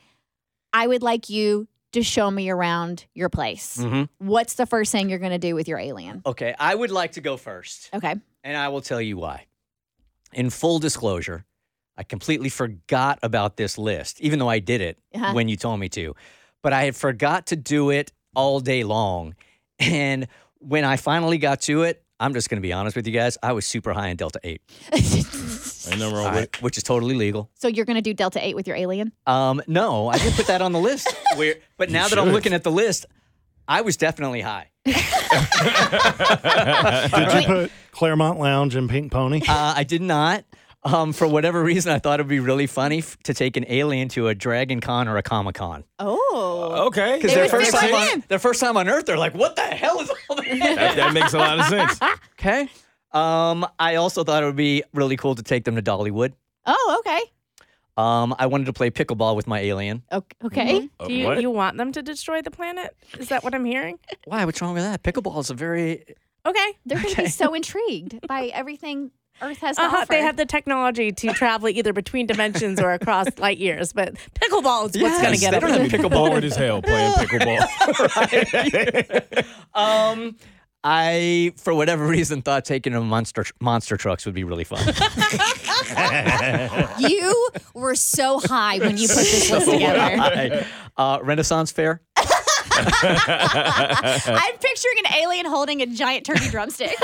[0.74, 3.78] I would like you to show me around your place.
[3.78, 4.10] Mhm.
[4.18, 6.24] What's the first thing you're gonna do with your alien?
[6.26, 8.16] Okay, I would like to go first, Okay.
[8.44, 9.46] and I will tell you why.
[10.34, 11.46] In full disclosure,
[11.96, 15.34] I completely forgot about this list, even though I did it Uh-huh.
[15.34, 16.16] when you told me to.
[16.64, 19.36] But I had forgot to do it all day long.
[19.78, 20.28] And
[20.58, 23.38] when I finally got to it, I'm just going to be honest with you guys,
[23.44, 24.62] I was super high in Delta 8,
[25.90, 27.50] Ain't nothing wrong all with right, which is totally legal.
[27.56, 29.12] So you're gonna do Delta 8 with your alien?
[29.28, 31.14] Um, no, I didn't put that on the list.
[31.36, 32.34] Where, but now that I'm should.
[32.34, 33.06] looking at the list,
[33.68, 34.70] I was definitely high.
[34.86, 34.96] Did
[37.34, 39.42] you put Clermont Lounge and Pink Pony?
[39.48, 40.44] Uh, I did not.
[40.86, 44.10] Um, for whatever reason, I thought it'd be really funny f- to take an alien
[44.10, 45.86] to a Dragon Con or a Comic Con.
[45.98, 46.88] Oh.
[46.88, 47.16] Okay.
[47.16, 50.02] Because their first time on their first time on Earth, they're like, "What the hell
[50.02, 52.00] is all this?" That, that makes a lot of sense.
[52.38, 52.68] Okay.
[53.14, 56.34] Um, I also thought it would be really cool to take them to Dollywood.
[56.66, 57.20] Oh, okay.
[57.96, 60.02] Um, I wanted to play pickleball with my alien.
[60.12, 60.90] Ok- Okay.
[61.00, 61.40] Uh, Do you, what?
[61.42, 62.96] you want them to destroy the planet?
[63.20, 64.00] Is that what I'm hearing?
[64.26, 64.44] Why?
[64.46, 65.04] What's wrong with that?
[65.04, 66.04] Pickleball is a very
[66.46, 66.74] Okay.
[66.86, 69.12] They're going to be so intrigued by everything
[69.42, 69.98] Earth has to Uh-huh.
[69.98, 70.08] offer.
[70.12, 74.94] They have the technology to travel either between dimensions or across light years, but pickleball
[74.96, 75.70] is what's going to get they them.
[75.72, 76.30] don't have pickleball.
[76.30, 77.64] bored as hell playing pickleball.
[79.74, 80.36] Um,
[80.84, 84.86] I, for whatever reason, thought taking a monster monster trucks would be really fun.
[87.00, 90.66] you were so high when you put this list together.
[90.98, 92.02] uh, Renaissance Fair.
[92.76, 96.96] I'm picturing an alien holding a giant turkey drumstick.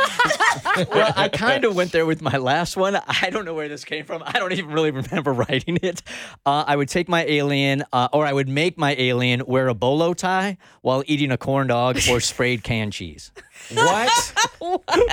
[0.91, 2.99] well, I kind of went there with my last one.
[3.07, 4.23] I don't know where this came from.
[4.25, 6.01] I don't even really remember writing it.
[6.45, 9.75] Uh, I would take my alien, uh, or I would make my alien wear a
[9.75, 13.32] bolo tie while eating a corn dog or sprayed canned cheese.
[13.74, 14.34] what?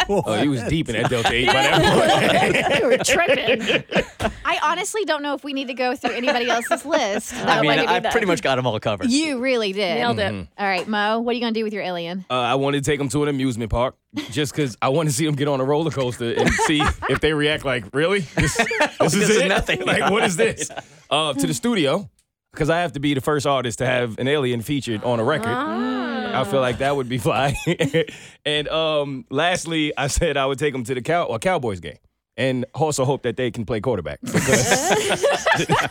[0.08, 2.80] Oh, he was deep in that Delta 8 by that point.
[2.80, 3.84] you were tripping.
[4.44, 7.34] I honestly don't know if we need to go through anybody else's list.
[7.34, 8.12] I mean, That might be I that.
[8.12, 9.10] pretty much got them all covered.
[9.10, 9.96] You really did.
[9.96, 10.48] Nailed it.
[10.58, 12.24] All right, Mo, what are you going to do with your alien?
[12.30, 13.96] Uh, I wanted to take them to an amusement park
[14.30, 17.20] just because I want to see them get on a roller coaster and see if
[17.20, 18.20] they react like, really?
[18.20, 18.68] This, this
[19.00, 19.48] is This is it?
[19.48, 19.82] nothing.
[19.84, 20.70] Like, what is this?
[21.10, 22.08] Uh, to the studio
[22.52, 25.24] because I have to be the first artist to have an alien featured on a
[25.24, 25.48] record.
[26.40, 27.56] I feel like that would be fly.
[28.44, 31.98] and um, lastly, I said I would take them to the cow- a Cowboys game.
[32.36, 35.24] And also hope that they can play quarterback because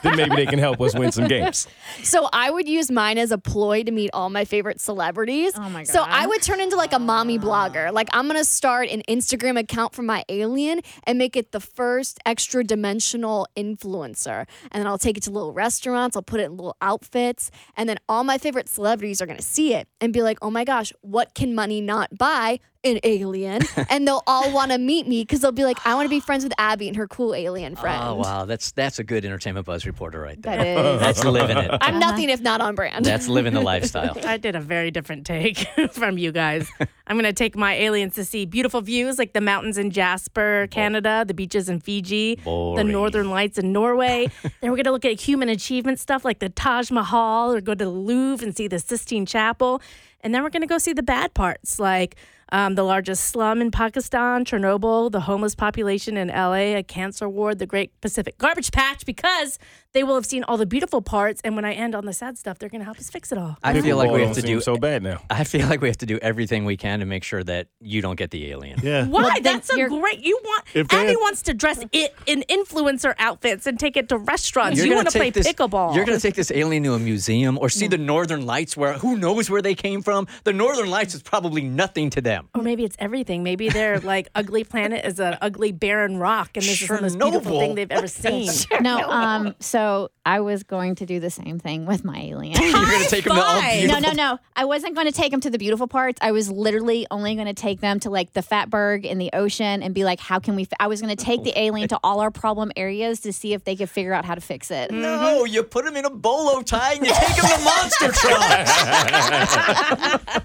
[0.03, 1.67] then maybe they can help us win some games.
[2.03, 5.53] So I would use mine as a ploy to meet all my favorite celebrities.
[5.55, 5.87] Oh my god!
[5.87, 7.91] So I would turn into like a mommy blogger.
[7.91, 12.19] Like I'm gonna start an Instagram account for my alien and make it the first
[12.25, 14.45] extra dimensional influencer.
[14.71, 17.89] And then I'll take it to little restaurants, I'll put it in little outfits, and
[17.89, 20.93] then all my favorite celebrities are gonna see it and be like, oh my gosh,
[21.01, 22.59] what can money not buy?
[22.85, 23.61] An alien.
[23.89, 26.53] and they'll all wanna meet me because they'll be like, I wanna be friends with
[26.57, 28.03] Abby and her cool alien oh, friend.
[28.03, 30.57] Oh wow, that's that's a good entertainment buzz reporter right there.
[30.57, 30.99] That is.
[31.05, 31.71] That's living it.
[31.81, 33.05] I'm nothing if not on brand.
[33.05, 34.17] That's living the lifestyle.
[34.25, 35.57] I did a very different take
[35.91, 36.69] from you guys.
[37.07, 40.67] I'm going to take my aliens to see beautiful views like the mountains in Jasper,
[40.71, 44.29] Canada, the beaches in Fiji, the northern lights in Norway.
[44.41, 47.75] then we're going to look at human achievement stuff like the Taj Mahal or go
[47.75, 49.81] to the Louvre and see the Sistine Chapel.
[50.21, 52.15] And then we're going to go see the bad parts like
[52.51, 57.59] um, the largest slum in Pakistan, Chernobyl, the homeless population in LA, a cancer ward,
[57.59, 59.57] the Great Pacific Garbage Patch, because
[59.95, 61.41] they will have seen all the beautiful parts.
[61.43, 63.37] And when I end on the sad stuff, they're going to help us fix it
[63.37, 63.57] all.
[63.63, 65.21] I feel like we have to don't so bad now.
[65.29, 68.01] I feel like we have to do everything we can to make sure that you
[68.01, 68.79] don't get the alien.
[68.83, 69.07] Yeah.
[69.07, 69.39] Why?
[69.41, 70.19] That's a great.
[70.23, 74.09] You want If Abby had- wants to dress it in influencer outfits and take it
[74.09, 74.77] to restaurants.
[74.77, 75.95] You're you gonna want to play take this- pickleball.
[75.95, 78.93] You're going to take this alien to a museum or see the Northern Lights, where
[78.93, 80.27] who knows where they came from?
[80.43, 82.49] The Northern Lights is probably nothing to them.
[82.53, 83.43] Or maybe it's everything.
[83.43, 87.17] Maybe their like ugly planet is an ugly barren rock, and this is the most
[87.17, 88.49] beautiful thing they've ever seen.
[88.81, 89.84] No, um, so
[90.25, 92.59] I was going to do the same thing with my alien.
[92.61, 94.01] You're going to take them to all beautiful.
[94.01, 94.39] No, no, no.
[94.55, 96.19] I wasn't going to take him to the beautiful parts.
[96.21, 99.83] I was literally only going to take them to like the Fatberg in the ocean
[99.83, 100.65] and be like, how can we?
[100.65, 100.77] Fi-?
[100.79, 103.53] I was going to take the oh, alien to all our problem areas to see
[103.53, 104.91] if they could figure out how to fix it.
[104.91, 108.71] No, you put him in a bolo tie and you take him to monster trucks.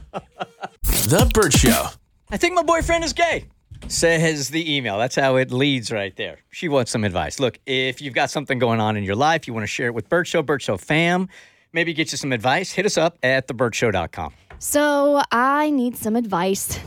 [1.10, 1.86] The Bert Show.
[2.30, 3.46] I think my boyfriend is gay.
[3.90, 4.98] Says the email.
[4.98, 6.38] That's how it leads right there.
[6.52, 7.40] She wants some advice.
[7.40, 9.94] Look, if you've got something going on in your life, you want to share it
[9.94, 11.28] with Bert Show, Bert Show fam,
[11.72, 14.32] maybe get you some advice, hit us up at thebertshow.com.
[14.60, 16.78] So I need some advice.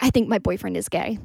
[0.00, 1.18] I think my boyfriend is gay.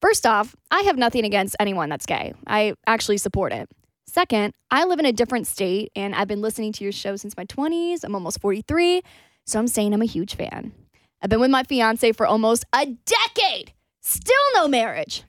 [0.00, 2.32] First off, I have nothing against anyone that's gay.
[2.46, 3.68] I actually support it.
[4.06, 7.36] Second, I live in a different state and I've been listening to your show since
[7.36, 8.02] my 20s.
[8.02, 9.02] I'm almost 43,
[9.44, 10.72] so I'm saying I'm a huge fan.
[11.20, 13.74] I've been with my fiance for almost a decade,
[14.10, 15.24] still no marriage.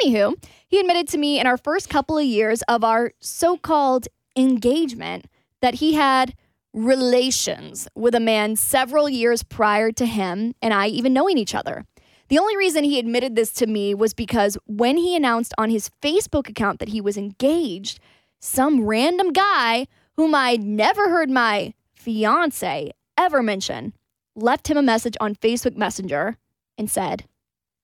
[0.00, 0.34] Anywho,
[0.66, 5.26] he admitted to me in our first couple of years of our so called engagement
[5.60, 6.34] that he had
[6.72, 11.84] relations with a man several years prior to him and I even knowing each other.
[12.28, 15.90] The only reason he admitted this to me was because when he announced on his
[16.02, 18.00] Facebook account that he was engaged,
[18.40, 23.94] some random guy whom I'd never heard my fiance ever mention
[24.34, 26.38] left him a message on Facebook Messenger
[26.76, 27.24] and said,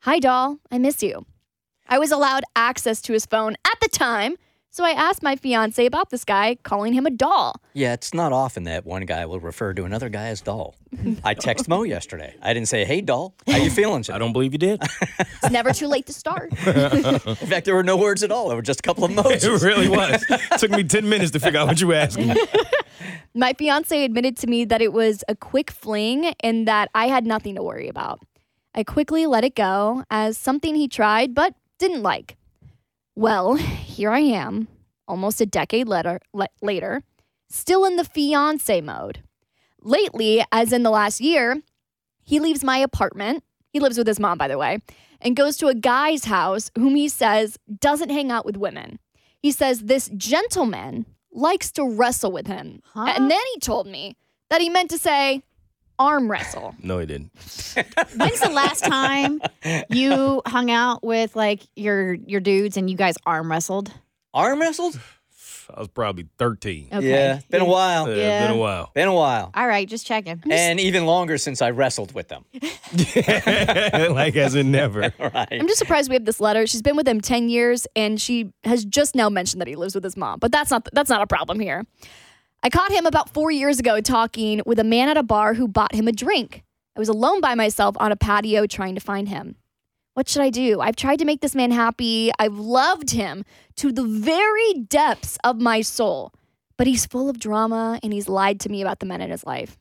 [0.05, 1.27] Hi, doll, I miss you.
[1.87, 4.37] I was allowed access to his phone at the time,
[4.71, 7.57] so I asked my fiance about this guy, calling him a doll.
[7.75, 10.75] Yeah, it's not often that one guy will refer to another guy as doll.
[11.25, 12.35] I text Mo yesterday.
[12.41, 14.03] I didn't say, hey, doll, how you feeling?
[14.11, 14.81] I don't believe you did.
[15.19, 16.51] It's never too late to start.
[16.67, 18.49] In fact, there were no words at all.
[18.49, 19.45] There were just a couple of emojis.
[19.55, 20.25] it really was.
[20.59, 22.35] Took me 10 minutes to figure out what you were asking.
[23.35, 27.27] My fiance admitted to me that it was a quick fling and that I had
[27.27, 28.21] nothing to worry about.
[28.75, 32.37] I quickly let it go as something he tried but didn't like.
[33.15, 34.69] Well, here I am,
[35.09, 37.03] almost a decade later, le- later,
[37.49, 39.23] still in the fiance mode.
[39.83, 41.63] Lately, as in the last year,
[42.23, 43.43] he leaves my apartment.
[43.73, 44.79] He lives with his mom, by the way,
[45.21, 48.99] and goes to a guy's house whom he says doesn't hang out with women.
[49.39, 52.83] He says this gentleman likes to wrestle with him.
[52.95, 54.17] And then he told me
[54.51, 55.43] that he meant to say
[56.01, 56.75] arm wrestle.
[56.83, 57.31] No, he didn't.
[58.17, 59.41] When's the last time
[59.91, 63.93] you hung out with like your your dudes and you guys arm wrestled?
[64.35, 64.99] Arm wrestled?
[65.73, 66.89] I was probably 13.
[66.93, 67.09] Okay.
[67.09, 68.07] Yeah, been a while.
[68.07, 68.49] Uh, Yeah.
[68.49, 68.91] Been a while.
[68.93, 69.53] Been a while.
[69.55, 70.43] All right, just checking.
[70.51, 72.45] And even longer since I wrestled with them.
[74.15, 75.13] like as in never.
[75.21, 75.49] Right.
[75.53, 76.67] I'm just surprised we have this letter.
[76.67, 79.95] She's been with him 10 years and she has just now mentioned that he lives
[79.95, 80.39] with his mom.
[80.41, 81.85] But that's not that's not a problem here.
[82.63, 85.67] I caught him about 4 years ago talking with a man at a bar who
[85.67, 86.63] bought him a drink.
[86.95, 89.57] I was alone by myself on a patio trying to find him.
[90.13, 90.81] What should I do?
[90.81, 92.31] I've tried to make this man happy.
[92.39, 93.45] I've loved him
[93.77, 96.35] to the very depths of my soul.
[96.77, 99.47] But he's full of drama and he's lied to me about the men in his
[99.47, 99.79] life.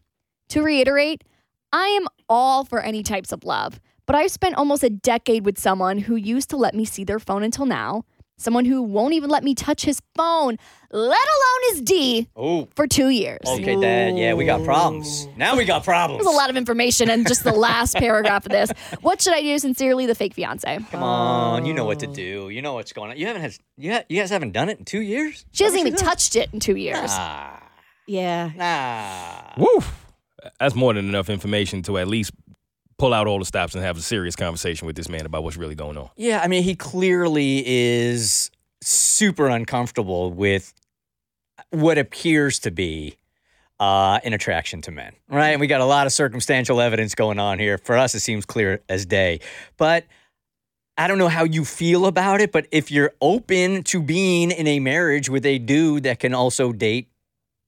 [0.50, 1.26] To reiterate,
[1.74, 5.60] I am all for any types of love, but I've spent almost a decade with
[5.60, 8.06] someone who used to let me see their phone until now,
[8.40, 10.58] someone who won't even let me touch his phone,
[10.92, 13.40] let alone his D, Oh, for two years.
[13.48, 14.18] okay, Dad.
[14.18, 15.28] Yeah, we got problems.
[15.38, 16.24] Now we got problems.
[16.24, 18.72] There's a lot of information in just the last paragraph of this.
[19.02, 19.60] What should I do?
[19.60, 20.80] Sincerely, the fake fiance.
[20.92, 22.50] Come on, you know what to do.
[22.50, 23.18] You know what's going on.
[23.18, 25.46] You haven't had, you, ha- you guys haven't done it in two years?
[25.52, 27.10] She hasn't even touched it in two years.
[27.12, 27.62] Ah,
[28.08, 28.50] Yeah.
[28.56, 29.64] nah.
[29.64, 29.84] Woo!
[30.60, 32.32] That's more than enough information to at least
[33.00, 35.58] pull out all the stops and have a serious conversation with this man about what's
[35.58, 36.10] really going on.
[36.16, 40.74] Yeah, I mean, he clearly is super uncomfortable with
[41.72, 43.16] what appears to be
[43.80, 45.50] uh, an attraction to men, right?
[45.50, 47.78] And we got a lot of circumstantial evidence going on here.
[47.78, 49.40] For us, it seems clear as day.
[49.78, 50.06] But
[50.98, 54.68] I don't know how you feel about it, but if you're open to being in
[54.68, 57.08] a marriage with a dude that can also date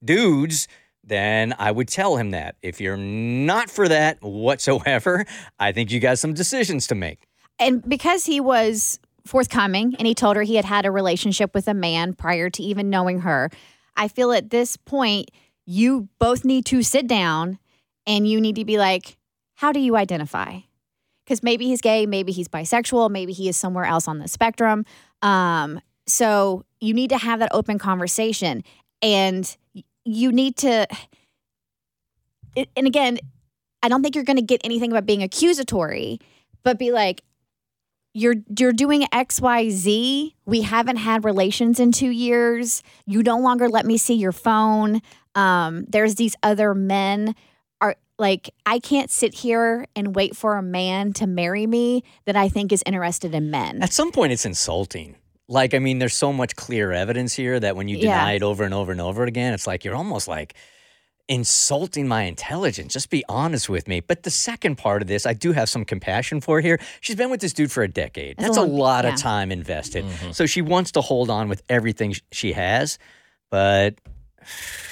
[0.04, 0.68] dudes,
[1.04, 2.56] then I would tell him that.
[2.62, 5.26] If you're not for that whatsoever,
[5.60, 7.28] I think you got some decisions to make.
[7.60, 11.68] And because he was forthcoming and he told her he had had a relationship with
[11.68, 13.50] a man prior to even knowing her,
[13.96, 15.30] I feel at this point
[15.66, 17.60] you both need to sit down
[18.08, 19.18] and you need to be like,
[19.56, 20.62] how do you identify?
[21.32, 24.86] because maybe he's gay, maybe he's bisexual, maybe he is somewhere else on the spectrum.
[25.22, 28.66] Um, so you need to have that open conversation,
[29.02, 29.56] and
[30.06, 30.88] you need to.
[32.56, 33.20] And again,
[33.84, 36.20] I don't think you're going to get anything about being accusatory,
[36.64, 37.22] but be like,
[38.14, 40.36] you're you're doing X Y Z.
[40.46, 42.84] We haven't had relations in two years.
[43.06, 45.02] You no longer let me see your phone.
[45.34, 47.36] Um, there's these other men.
[47.80, 52.36] Are like I can't sit here and wait for a man to marry me that
[52.36, 53.82] I think is interested in men.
[53.82, 55.16] At some point, it's insulting.
[55.52, 58.18] Like, I mean, there's so much clear evidence here that when you Yeah.
[58.20, 60.54] deny it over and over and over again, it's like you're almost like
[61.28, 62.94] insulting my intelligence.
[62.94, 64.00] Just be honest with me.
[64.00, 66.80] But the second part of this, I do have some compassion for here.
[67.02, 68.38] She's been with this dude for a decade.
[68.38, 69.14] That's a That's a long- lot yeah.
[69.14, 70.06] of time invested.
[70.06, 70.32] Mm-hmm.
[70.32, 72.98] So she wants to hold on with everything she has,
[73.50, 73.96] but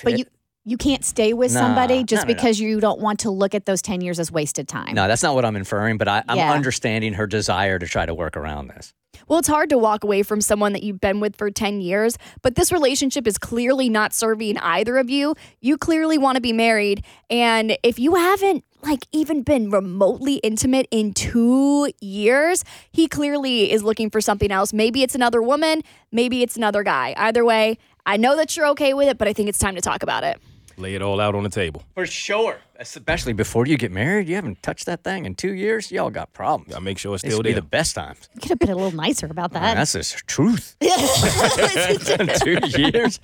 [0.03, 0.25] But you
[0.69, 2.35] you can't stay with Nah, somebody just no, no, no.
[2.35, 4.93] because you don't want to look at those ten years as wasted time.
[4.93, 5.97] no, that's not what I'm inferring.
[5.97, 6.51] But I, I'm Yeah.
[6.51, 8.93] understanding her desire to try to work around this.
[9.27, 12.17] Well, it's hard to walk away from someone that you've been with for 10 years,
[12.41, 15.35] but this relationship is clearly not serving either of you.
[15.61, 17.03] You clearly want to be married.
[17.29, 23.83] And if you haven't, like, even been remotely intimate in two years, he clearly is
[23.83, 24.73] looking for something else.
[24.73, 27.13] Maybe it's another woman, maybe it's another guy.
[27.17, 29.81] Either way, I know that you're okay with it, but I think it's time to
[29.81, 30.39] talk about it.
[30.79, 31.83] Lay it all out on the table.
[31.93, 32.57] For sure.
[32.77, 34.29] Especially before you get married.
[34.29, 35.91] You haven't touched that thing in two years.
[35.91, 36.73] Y'all got problems.
[36.73, 37.59] I make sure it's still would be there.
[37.59, 38.29] the best times.
[38.33, 39.75] You could have been a little nicer about that.
[39.75, 40.77] That's the truth.
[42.39, 43.19] two years.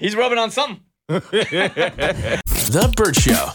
[0.00, 0.80] He's rubbing on something.
[2.64, 3.50] The Bert Show.